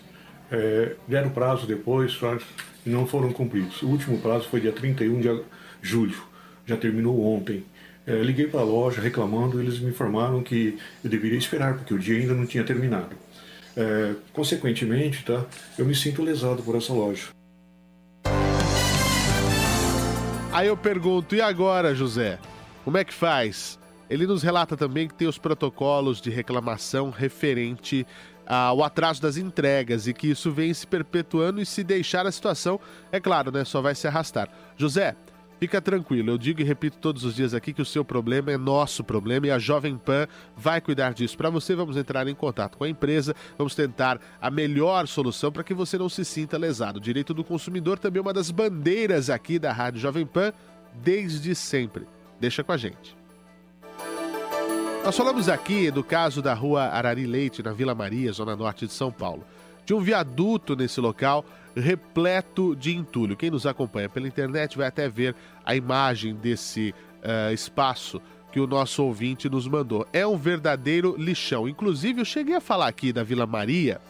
É, 0.50 0.94
deram 1.08 1.30
prazo 1.30 1.66
depois 1.66 2.16
e 2.86 2.88
não 2.88 3.04
foram 3.04 3.32
cumpridos. 3.32 3.82
O 3.82 3.88
último 3.88 4.18
prazo 4.20 4.48
foi 4.48 4.60
dia 4.60 4.70
31 4.70 5.20
de 5.20 5.42
julho, 5.82 6.22
já 6.64 6.76
terminou 6.76 7.20
ontem. 7.20 7.64
É, 8.06 8.14
liguei 8.22 8.46
para 8.46 8.60
a 8.60 8.64
loja 8.64 9.00
reclamando, 9.00 9.60
eles 9.60 9.80
me 9.80 9.90
informaram 9.90 10.40
que 10.40 10.78
eu 11.02 11.10
deveria 11.10 11.38
esperar, 11.38 11.74
porque 11.74 11.92
o 11.92 11.98
dia 11.98 12.16
ainda 12.16 12.32
não 12.32 12.46
tinha 12.46 12.62
terminado. 12.62 13.16
É, 13.76 14.14
consequentemente, 14.32 15.24
tá, 15.24 15.44
eu 15.76 15.84
me 15.84 15.96
sinto 15.96 16.22
lesado 16.22 16.62
por 16.62 16.76
essa 16.76 16.92
loja. 16.92 17.28
Aí 20.54 20.68
eu 20.68 20.76
pergunto, 20.76 21.34
e 21.34 21.40
agora, 21.40 21.96
José? 21.96 22.38
Como 22.84 22.96
é 22.96 23.02
que 23.02 23.12
faz? 23.12 23.76
Ele 24.08 24.24
nos 24.24 24.40
relata 24.40 24.76
também 24.76 25.08
que 25.08 25.14
tem 25.14 25.26
os 25.26 25.36
protocolos 25.36 26.20
de 26.20 26.30
reclamação 26.30 27.10
referente 27.10 28.06
ao 28.46 28.84
atraso 28.84 29.20
das 29.20 29.36
entregas 29.36 30.06
e 30.06 30.14
que 30.14 30.28
isso 30.28 30.52
vem 30.52 30.72
se 30.72 30.86
perpetuando 30.86 31.60
e 31.60 31.66
se 31.66 31.82
deixar 31.82 32.24
a 32.24 32.30
situação, 32.30 32.78
é 33.10 33.18
claro, 33.18 33.50
né, 33.50 33.64
só 33.64 33.82
vai 33.82 33.96
se 33.96 34.06
arrastar. 34.06 34.48
José, 34.76 35.16
Fica 35.60 35.80
tranquilo, 35.80 36.30
eu 36.30 36.38
digo 36.38 36.60
e 36.60 36.64
repito 36.64 36.98
todos 36.98 37.24
os 37.24 37.34
dias 37.34 37.54
aqui 37.54 37.72
que 37.72 37.80
o 37.80 37.84
seu 37.86 38.04
problema 38.04 38.50
é 38.50 38.58
nosso 38.58 39.04
problema 39.04 39.46
e 39.46 39.50
a 39.50 39.58
Jovem 39.58 39.96
Pan 39.96 40.26
vai 40.56 40.80
cuidar 40.80 41.14
disso 41.14 41.36
para 41.36 41.48
você. 41.48 41.74
Vamos 41.74 41.96
entrar 41.96 42.26
em 42.26 42.34
contato 42.34 42.76
com 42.76 42.84
a 42.84 42.88
empresa, 42.88 43.34
vamos 43.56 43.74
tentar 43.74 44.20
a 44.40 44.50
melhor 44.50 45.06
solução 45.06 45.52
para 45.52 45.62
que 45.62 45.72
você 45.72 45.96
não 45.96 46.08
se 46.08 46.24
sinta 46.24 46.58
lesado. 46.58 46.96
O 46.96 47.00
direito 47.00 47.32
do 47.32 47.44
consumidor 47.44 47.98
também 47.98 48.18
é 48.18 48.22
uma 48.22 48.32
das 48.32 48.50
bandeiras 48.50 49.30
aqui 49.30 49.58
da 49.58 49.72
Rádio 49.72 50.00
Jovem 50.00 50.26
Pan 50.26 50.52
desde 51.02 51.54
sempre. 51.54 52.06
Deixa 52.40 52.64
com 52.64 52.72
a 52.72 52.76
gente. 52.76 53.16
Nós 55.04 55.16
falamos 55.16 55.48
aqui 55.48 55.90
do 55.90 56.02
caso 56.02 56.42
da 56.42 56.54
rua 56.54 56.84
Arari 56.84 57.26
Leite, 57.26 57.62
na 57.62 57.72
Vila 57.72 57.94
Maria, 57.94 58.32
zona 58.32 58.56
norte 58.56 58.86
de 58.86 58.92
São 58.92 59.12
Paulo 59.12 59.44
de 59.84 59.94
um 59.94 60.00
viaduto 60.00 60.74
nesse 60.74 61.00
local 61.00 61.44
repleto 61.76 62.74
de 62.76 62.94
entulho. 62.94 63.36
Quem 63.36 63.50
nos 63.50 63.66
acompanha 63.66 64.08
pela 64.08 64.28
internet 64.28 64.76
vai 64.76 64.86
até 64.86 65.08
ver 65.08 65.34
a 65.64 65.74
imagem 65.74 66.34
desse 66.34 66.94
uh, 67.22 67.52
espaço 67.52 68.20
que 68.52 68.60
o 68.60 68.66
nosso 68.66 69.02
ouvinte 69.02 69.48
nos 69.48 69.66
mandou. 69.66 70.06
É 70.12 70.24
um 70.24 70.36
verdadeiro 70.36 71.16
lixão. 71.18 71.68
Inclusive, 71.68 72.20
eu 72.20 72.24
cheguei 72.24 72.54
a 72.54 72.60
falar 72.60 72.86
aqui 72.86 73.12
da 73.12 73.24
Vila 73.24 73.46
Maria, 73.46 74.00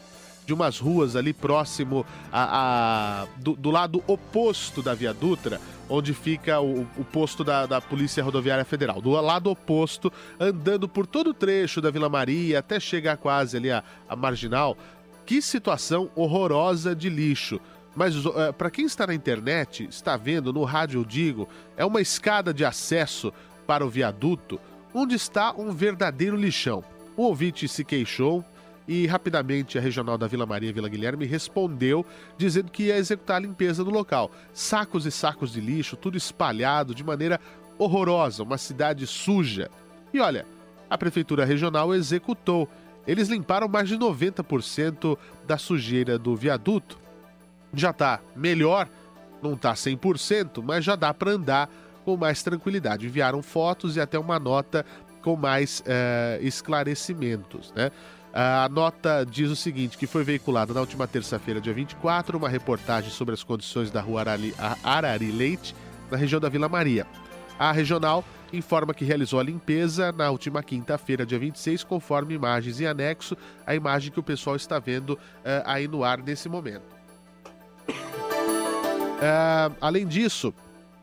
de 0.44 0.52
umas 0.52 0.78
ruas 0.78 1.16
ali 1.16 1.32
próximo 1.32 2.04
a, 2.30 3.22
a 3.22 3.26
do, 3.38 3.54
do, 3.54 3.70
lado 3.70 4.04
oposto 4.06 4.82
da 4.82 4.92
Via 4.92 5.14
Dutra, 5.14 5.58
onde 5.88 6.12
fica 6.12 6.60
o, 6.60 6.82
o 6.98 7.04
posto 7.04 7.42
da, 7.42 7.64
da, 7.64 7.80
Polícia 7.80 8.22
Rodoviária 8.22 8.66
Federal. 8.66 9.00
Do 9.00 9.12
lado 9.12 9.50
oposto, 9.50 10.12
andando 10.38 10.86
por 10.86 11.06
todo 11.06 11.30
o 11.30 11.34
trecho 11.34 11.80
da 11.80 11.90
Vila 11.90 12.10
Maria, 12.10 12.58
até 12.58 12.78
chegar 12.78 13.16
quase 13.16 13.56
ali 13.56 13.70
a, 13.70 13.82
a 14.06 14.14
Marginal, 14.14 14.76
que 15.24 15.40
situação 15.40 16.10
horrorosa 16.14 16.94
de 16.94 17.08
lixo. 17.08 17.60
Mas 17.94 18.14
eh, 18.16 18.52
para 18.52 18.70
quem 18.70 18.84
está 18.84 19.06
na 19.06 19.14
internet, 19.14 19.86
está 19.88 20.16
vendo, 20.16 20.52
no 20.52 20.64
rádio 20.64 21.00
eu 21.00 21.04
digo, 21.04 21.48
é 21.76 21.84
uma 21.84 22.00
escada 22.00 22.52
de 22.52 22.64
acesso 22.64 23.32
para 23.66 23.84
o 23.84 23.88
viaduto, 23.88 24.60
onde 24.92 25.14
está 25.14 25.52
um 25.52 25.72
verdadeiro 25.72 26.36
lixão. 26.36 26.84
O 27.16 27.22
ouvinte 27.22 27.68
se 27.68 27.84
queixou 27.84 28.44
e 28.86 29.06
rapidamente 29.06 29.78
a 29.78 29.80
regional 29.80 30.18
da 30.18 30.26
Vila 30.26 30.44
Maria 30.44 30.72
Vila 30.72 30.88
Guilherme 30.88 31.24
respondeu 31.24 32.04
dizendo 32.36 32.70
que 32.70 32.84
ia 32.84 32.96
executar 32.96 33.36
a 33.36 33.40
limpeza 33.40 33.82
do 33.82 33.90
local. 33.90 34.30
Sacos 34.52 35.06
e 35.06 35.10
sacos 35.10 35.52
de 35.52 35.60
lixo, 35.60 35.96
tudo 35.96 36.18
espalhado 36.18 36.94
de 36.94 37.02
maneira 37.02 37.40
horrorosa, 37.78 38.42
uma 38.42 38.58
cidade 38.58 39.06
suja. 39.06 39.70
E 40.12 40.20
olha, 40.20 40.46
a 40.90 40.98
prefeitura 40.98 41.44
regional 41.44 41.94
executou 41.94 42.68
eles 43.06 43.28
limparam 43.28 43.68
mais 43.68 43.88
de 43.88 43.98
90% 43.98 45.16
da 45.46 45.58
sujeira 45.58 46.18
do 46.18 46.34
viaduto. 46.34 46.98
Já 47.72 47.90
está 47.90 48.20
melhor, 48.34 48.88
não 49.42 49.54
está 49.54 49.74
100%, 49.74 50.62
mas 50.62 50.84
já 50.84 50.96
dá 50.96 51.12
para 51.12 51.32
andar 51.32 51.70
com 52.04 52.16
mais 52.16 52.42
tranquilidade. 52.42 53.06
Enviaram 53.06 53.42
fotos 53.42 53.96
e 53.96 54.00
até 54.00 54.18
uma 54.18 54.38
nota 54.38 54.84
com 55.22 55.36
mais 55.36 55.80
uh, 55.80 56.44
esclarecimentos, 56.44 57.72
né? 57.74 57.90
A 58.36 58.68
nota 58.68 59.24
diz 59.24 59.48
o 59.48 59.54
seguinte, 59.54 59.96
que 59.96 60.08
foi 60.08 60.24
veiculada 60.24 60.74
na 60.74 60.80
última 60.80 61.06
terça-feira, 61.06 61.60
dia 61.60 61.72
24, 61.72 62.36
uma 62.36 62.48
reportagem 62.48 63.08
sobre 63.08 63.32
as 63.32 63.44
condições 63.44 63.92
da 63.92 64.00
rua 64.00 64.22
Arari, 64.22 64.52
Arari 64.82 65.30
Leite, 65.30 65.72
na 66.10 66.16
região 66.16 66.40
da 66.40 66.48
Vila 66.48 66.68
Maria. 66.68 67.06
A 67.56 67.70
regional 67.70 68.24
informa 68.56 68.94
que 68.94 69.04
realizou 69.04 69.40
a 69.40 69.42
limpeza 69.42 70.12
na 70.12 70.30
última 70.30 70.62
quinta-feira, 70.62 71.26
dia 71.26 71.38
26, 71.38 71.84
conforme 71.84 72.34
imagens 72.34 72.80
em 72.80 72.86
anexo, 72.86 73.36
a 73.66 73.74
imagem 73.74 74.12
que 74.12 74.20
o 74.20 74.22
pessoal 74.22 74.56
está 74.56 74.78
vendo 74.78 75.10
uh, 75.10 75.18
aí 75.64 75.88
no 75.88 76.04
ar 76.04 76.18
nesse 76.18 76.48
momento. 76.48 76.94
Uh, 77.88 79.74
além 79.80 80.06
disso, 80.06 80.52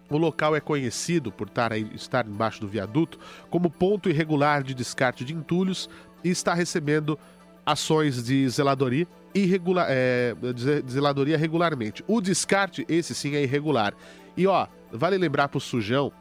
o 0.10 0.18
local 0.18 0.56
é 0.56 0.60
conhecido 0.60 1.32
por 1.32 1.48
estar 1.48 2.28
embaixo 2.28 2.60
do 2.60 2.68
viaduto 2.68 3.18
como 3.50 3.70
ponto 3.70 4.10
irregular 4.10 4.62
de 4.62 4.74
descarte 4.74 5.24
de 5.24 5.34
entulhos 5.34 5.90
e 6.24 6.30
está 6.30 6.54
recebendo 6.54 7.18
ações 7.66 8.24
de 8.24 8.48
zeladoria, 8.50 9.08
irregular, 9.34 9.88
é, 9.90 10.36
de 10.54 10.92
zeladoria 10.92 11.38
regularmente. 11.38 12.04
O 12.08 12.20
descarte, 12.20 12.86
esse 12.90 13.16
sim, 13.16 13.36
é 13.36 13.44
irregular. 13.44 13.94
E 14.36 14.46
ó, 14.48 14.68
vale 14.92 15.18
lembrar 15.18 15.48
pro 15.48 15.60
sujão, 15.60 16.12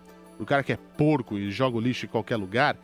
o 0.41 0.47
cara 0.47 0.63
que 0.63 0.73
é 0.73 0.79
porco 0.97 1.39
e 1.39 1.51
joga 1.51 1.77
o 1.77 1.81
lixo 1.81 2.07
em 2.07 2.09
qualquer 2.09 2.37
lugar, 2.37 2.77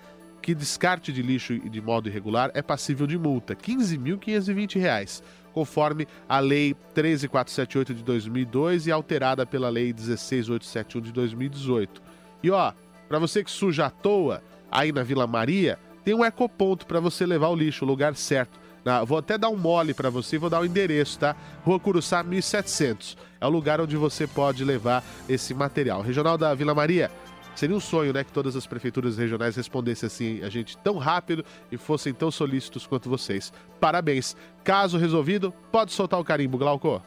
que 0.43 0.55
descarte 0.55 1.13
de 1.13 1.23
lixo 1.23 1.59
de 1.59 1.81
modo 1.81 2.09
irregular 2.09 2.51
é 2.55 2.63
passível 2.63 3.07
de 3.07 3.19
multa, 3.19 3.55
R$ 3.55 3.75
15.520, 3.75 5.23
conforme 5.53 6.07
a 6.29 6.39
Lei 6.39 6.77
13478 6.95 7.95
de 7.95 8.05
2002 8.05 8.87
e 8.87 8.93
alterada 8.93 9.47
pela 9.47 9.69
Lei 9.69 9.93
16871 9.93 11.01
de 11.01 11.13
2018. 11.13 12.03
E 12.43 12.51
ó, 12.51 12.73
para 13.09 13.19
você 13.19 13.43
que 13.43 13.51
suja 13.51 13.87
à 13.87 13.91
toa 13.91 14.43
aí 14.71 14.93
na 14.93 15.03
Vila 15.03 15.27
Maria, 15.27 15.79
tem 16.05 16.15
um 16.15 16.25
ecoponto 16.25 16.87
para 16.87 17.01
você 17.01 17.27
levar 17.27 17.49
o 17.49 17.57
lixo, 17.57 17.85
o 17.85 17.89
lugar 17.89 18.15
certo. 18.15 18.61
Na, 18.85 19.03
vou 19.03 19.19
até 19.19 19.37
dar 19.37 19.49
um 19.49 19.57
mole 19.57 19.93
para 19.93 20.11
você, 20.11 20.39
vou 20.39 20.49
dar 20.49 20.61
o 20.61 20.65
endereço, 20.65 21.19
tá? 21.19 21.35
Rua 21.65 21.81
Curuçá 21.81 22.23
1700. 22.23 23.19
É 23.41 23.47
o 23.47 23.49
lugar 23.49 23.81
onde 23.81 23.97
você 23.97 24.29
pode 24.29 24.65
levar 24.65 25.03
esse 25.29 25.53
material. 25.53 26.03
Regional 26.03 26.39
da 26.39 26.55
Vila 26.55 26.73
Maria. 26.73 27.11
Seria 27.57 27.75
um 27.75 27.81
sonho, 27.81 28.13
né, 28.13 28.23
que 28.23 28.31
todas 28.31 28.55
as 28.55 28.67
prefeituras 28.67 29.17
regionais 29.17 29.57
respondessem 29.57 30.07
assim 30.07 30.43
a 30.45 30.51
gente 30.51 30.77
tão 30.77 30.99
rápido 30.99 31.43
e 31.73 31.79
fossem 31.79 32.13
tão 32.13 32.31
solícitos 32.31 32.87
quanto 32.87 33.09
vocês. 33.09 33.51
Parabéns. 33.81 34.37
Caso 34.63 34.99
resolvido, 34.99 35.53
pode 35.73 35.93
soltar 35.93 36.21
o 36.21 36.25
carimbo, 36.25 36.59
Glauco. 36.59 37.03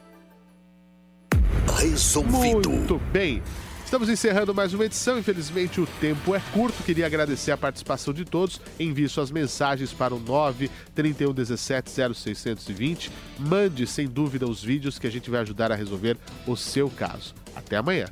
Resolvido. 1.78 2.70
Muito 2.70 2.98
bem. 3.12 3.44
Estamos 3.86 4.10
encerrando 4.10 4.54
mais 4.54 4.74
uma 4.74 4.86
edição. 4.86 5.18
Infelizmente, 5.18 5.82
o 5.82 5.88
tempo 6.00 6.36
é 6.36 6.40
curto. 6.52 6.84
Queria 6.84 7.06
agradecer 7.06 7.52
a 7.52 7.58
participação 7.58 8.14
de 8.14 8.26
todos. 8.26 8.62
Envie 8.80 9.10
suas 9.10 9.32
mensagens 9.32 9.94
para 9.94 10.14
o 10.14 10.20
9 10.20 10.70
31 10.94 11.34
17 11.34 11.90
0620. 12.14 13.12
Mande, 13.40 13.88
sem 13.88 14.08
dúvida, 14.08 14.48
os 14.48 14.64
vídeos 14.64 15.00
que 15.00 15.08
a 15.08 15.12
gente 15.12 15.30
vai 15.30 15.42
ajudar 15.42 15.72
a 15.72 15.76
resolver 15.76 16.18
o 16.46 16.56
seu 16.56 16.90
caso. 16.90 17.34
Até 17.56 17.78
amanhã. 17.78 18.06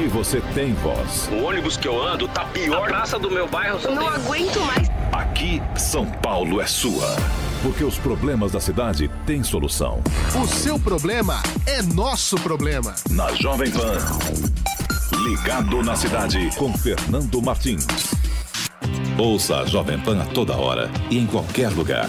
Aqui 0.00 0.08
você 0.08 0.40
tem 0.54 0.72
voz. 0.72 1.28
O 1.30 1.44
ônibus 1.44 1.76
que 1.76 1.86
eu 1.86 2.02
ando 2.02 2.26
tá 2.26 2.46
pior. 2.46 2.84
A 2.84 2.88
praça 2.88 3.18
do 3.18 3.30
meu 3.30 3.46
bairro. 3.46 3.78
Eu 3.82 3.94
não 3.94 4.08
aguento 4.08 4.58
mais. 4.60 4.88
Aqui, 5.12 5.60
São 5.76 6.06
Paulo 6.06 6.58
é 6.58 6.66
sua. 6.66 7.16
Porque 7.62 7.84
os 7.84 7.98
problemas 7.98 8.52
da 8.52 8.60
cidade 8.60 9.10
têm 9.26 9.44
solução. 9.44 10.02
O 10.42 10.46
seu 10.46 10.78
problema 10.78 11.42
é 11.66 11.82
nosso 11.82 12.36
problema. 12.36 12.94
Na 13.10 13.30
Jovem 13.34 13.70
Pan. 13.70 13.98
Ligado 15.22 15.82
na 15.82 15.94
cidade. 15.94 16.48
Com 16.56 16.72
Fernando 16.72 17.42
Martins. 17.42 17.86
Ouça 19.18 19.58
a 19.58 19.66
Jovem 19.66 20.00
Pan 20.00 20.22
a 20.22 20.24
toda 20.24 20.56
hora 20.56 20.90
e 21.10 21.18
em 21.18 21.26
qualquer 21.26 21.68
lugar. 21.68 22.08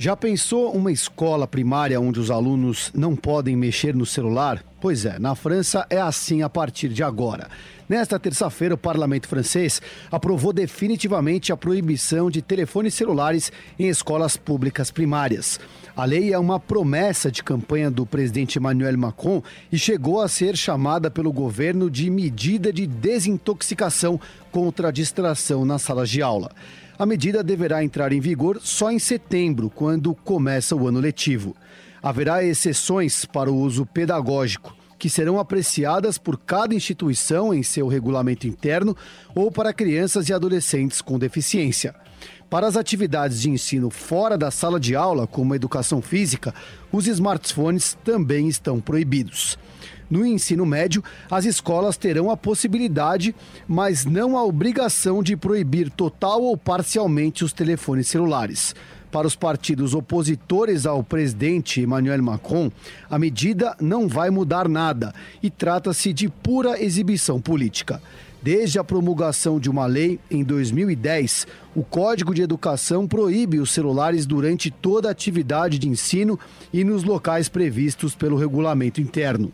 Já 0.00 0.16
pensou 0.16 0.70
uma 0.70 0.92
escola 0.92 1.44
primária 1.44 2.00
onde 2.00 2.20
os 2.20 2.30
alunos 2.30 2.92
não 2.94 3.16
podem 3.16 3.56
mexer 3.56 3.96
no 3.96 4.06
celular? 4.06 4.62
Pois 4.80 5.04
é, 5.04 5.18
na 5.18 5.34
França 5.34 5.84
é 5.90 6.00
assim 6.00 6.40
a 6.40 6.48
partir 6.48 6.88
de 6.90 7.02
agora. 7.02 7.48
Nesta 7.88 8.16
terça-feira, 8.16 8.76
o 8.76 8.78
parlamento 8.78 9.26
francês 9.26 9.82
aprovou 10.08 10.52
definitivamente 10.52 11.52
a 11.52 11.56
proibição 11.56 12.30
de 12.30 12.40
telefones 12.40 12.94
celulares 12.94 13.50
em 13.76 13.88
escolas 13.88 14.36
públicas 14.36 14.88
primárias. 14.92 15.58
A 15.98 16.04
lei 16.04 16.32
é 16.32 16.38
uma 16.38 16.60
promessa 16.60 17.28
de 17.28 17.42
campanha 17.42 17.90
do 17.90 18.06
presidente 18.06 18.56
Emmanuel 18.56 18.96
Macron 18.96 19.42
e 19.72 19.76
chegou 19.76 20.20
a 20.20 20.28
ser 20.28 20.56
chamada 20.56 21.10
pelo 21.10 21.32
governo 21.32 21.90
de 21.90 22.08
medida 22.08 22.72
de 22.72 22.86
desintoxicação 22.86 24.20
contra 24.52 24.90
a 24.90 24.92
distração 24.92 25.64
nas 25.64 25.82
salas 25.82 26.08
de 26.08 26.22
aula. 26.22 26.52
A 26.96 27.04
medida 27.04 27.42
deverá 27.42 27.82
entrar 27.82 28.12
em 28.12 28.20
vigor 28.20 28.60
só 28.62 28.92
em 28.92 29.00
setembro, 29.00 29.68
quando 29.68 30.14
começa 30.14 30.76
o 30.76 30.86
ano 30.86 31.00
letivo. 31.00 31.56
Haverá 32.00 32.44
exceções 32.44 33.24
para 33.24 33.50
o 33.50 33.56
uso 33.56 33.84
pedagógico, 33.84 34.76
que 35.00 35.10
serão 35.10 35.40
apreciadas 35.40 36.16
por 36.16 36.38
cada 36.38 36.76
instituição 36.76 37.52
em 37.52 37.64
seu 37.64 37.88
regulamento 37.88 38.46
interno 38.46 38.96
ou 39.34 39.50
para 39.50 39.72
crianças 39.72 40.28
e 40.28 40.32
adolescentes 40.32 41.02
com 41.02 41.18
deficiência. 41.18 41.92
Para 42.50 42.66
as 42.66 42.78
atividades 42.78 43.42
de 43.42 43.50
ensino 43.50 43.90
fora 43.90 44.38
da 44.38 44.50
sala 44.50 44.80
de 44.80 44.96
aula, 44.96 45.26
como 45.26 45.54
educação 45.54 46.00
física, 46.00 46.54
os 46.90 47.06
smartphones 47.06 47.96
também 48.02 48.48
estão 48.48 48.80
proibidos. 48.80 49.58
No 50.10 50.24
ensino 50.24 50.64
médio, 50.64 51.04
as 51.30 51.44
escolas 51.44 51.98
terão 51.98 52.30
a 52.30 52.36
possibilidade, 52.38 53.34
mas 53.66 54.06
não 54.06 54.38
a 54.38 54.42
obrigação 54.42 55.22
de 55.22 55.36
proibir 55.36 55.90
total 55.90 56.42
ou 56.42 56.56
parcialmente 56.56 57.44
os 57.44 57.52
telefones 57.52 58.08
celulares. 58.08 58.74
Para 59.10 59.26
os 59.26 59.36
partidos 59.36 59.92
opositores 59.92 60.86
ao 60.86 61.02
presidente 61.02 61.82
Emmanuel 61.82 62.22
Macron, 62.22 62.70
a 63.10 63.18
medida 63.18 63.76
não 63.78 64.08
vai 64.08 64.30
mudar 64.30 64.68
nada 64.68 65.14
e 65.42 65.50
trata-se 65.50 66.14
de 66.14 66.30
pura 66.30 66.82
exibição 66.82 67.38
política. 67.40 68.02
Desde 68.40 68.78
a 68.78 68.84
promulgação 68.84 69.58
de 69.58 69.68
uma 69.68 69.84
lei 69.86 70.20
em 70.30 70.44
2010, 70.44 71.46
o 71.74 71.82
Código 71.82 72.32
de 72.32 72.40
Educação 72.40 73.06
proíbe 73.06 73.58
os 73.58 73.72
celulares 73.72 74.26
durante 74.26 74.70
toda 74.70 75.08
a 75.08 75.10
atividade 75.10 75.78
de 75.78 75.88
ensino 75.88 76.38
e 76.72 76.84
nos 76.84 77.02
locais 77.02 77.48
previstos 77.48 78.14
pelo 78.14 78.36
regulamento 78.36 79.00
interno. 79.00 79.52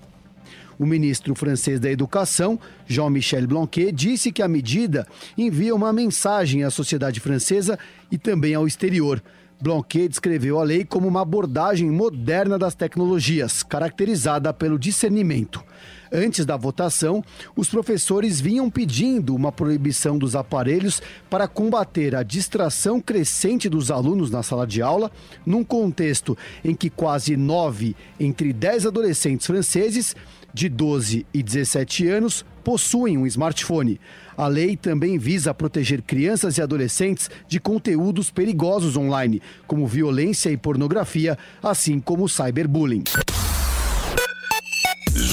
O 0.79 0.85
ministro 0.85 1.35
francês 1.35 1.81
da 1.81 1.91
Educação, 1.91 2.59
Jean-Michel 2.87 3.47
Blanquet, 3.47 3.91
disse 3.91 4.31
que 4.31 4.43
a 4.43 4.49
medida 4.49 5.07
envia 5.39 5.75
uma 5.75 5.93
mensagem 5.93 6.63
à 6.63 6.71
sociedade 6.71 7.21
francesa 7.21 7.79
e 8.11 8.19
também 8.19 8.55
ao 8.55 8.67
exterior. 8.67 9.23
Blanquet 9.63 10.09
descreveu 10.09 10.61
a 10.61 10.65
lei 10.65 10.85
como 10.85 11.09
uma 11.09 11.23
abordagem 11.23 11.91
moderna 11.91 12.59
das 12.59 12.75
tecnologias, 12.75 13.63
caracterizada 13.63 14.53
pelo 14.53 14.79
discernimento. 14.79 15.65
Antes 16.13 16.45
da 16.47 16.57
votação, 16.57 17.23
os 17.57 17.69
professores 17.69 18.41
vinham 18.41 18.71
pedindo 18.71 19.35
uma 19.35 19.51
proibição 19.51 20.19
dos 20.19 20.37
aparelhos 20.37 21.03
para 21.29 21.49
combater 21.49 22.15
a 22.15 22.23
distração 22.23 23.01
crescente 23.01 23.69
dos 23.69 23.91
alunos 23.91 24.31
na 24.31 24.43
sala 24.43 24.67
de 24.67 24.83
aula, 24.83 25.11
num 25.45 25.65
contexto 25.65 26.37
em 26.65 26.75
que 26.75 26.91
quase 26.91 27.37
nove 27.37 27.97
entre 28.19 28.53
dez 28.53 28.87
adolescentes 28.87 29.47
franceses 29.47 30.15
de 30.53 30.69
12 30.69 31.27
e 31.35 31.43
17 31.43 32.09
anos 32.09 32.45
possuem 32.63 33.19
um 33.19 33.27
smartphone. 33.27 34.01
A 34.37 34.47
lei 34.47 34.77
também 34.77 35.19
visa 35.19 35.53
proteger 35.53 36.01
crianças 36.01 36.57
e 36.57 36.63
adolescentes 36.63 37.29
de 37.47 37.61
conteúdos 37.61 38.31
perigosos 38.31 38.97
online, 38.97 39.43
como 39.67 39.87
violência 39.87 40.51
e 40.51 40.57
pornografia, 40.57 41.37
assim 41.63 42.01
como 42.01 42.29
cyberbullying. 42.29 43.05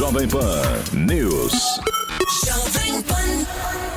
Jovem 0.01 0.27
Pan 0.27 1.05
News. 1.05 1.53
Jovem 2.47 3.03
Pan. 3.03 3.90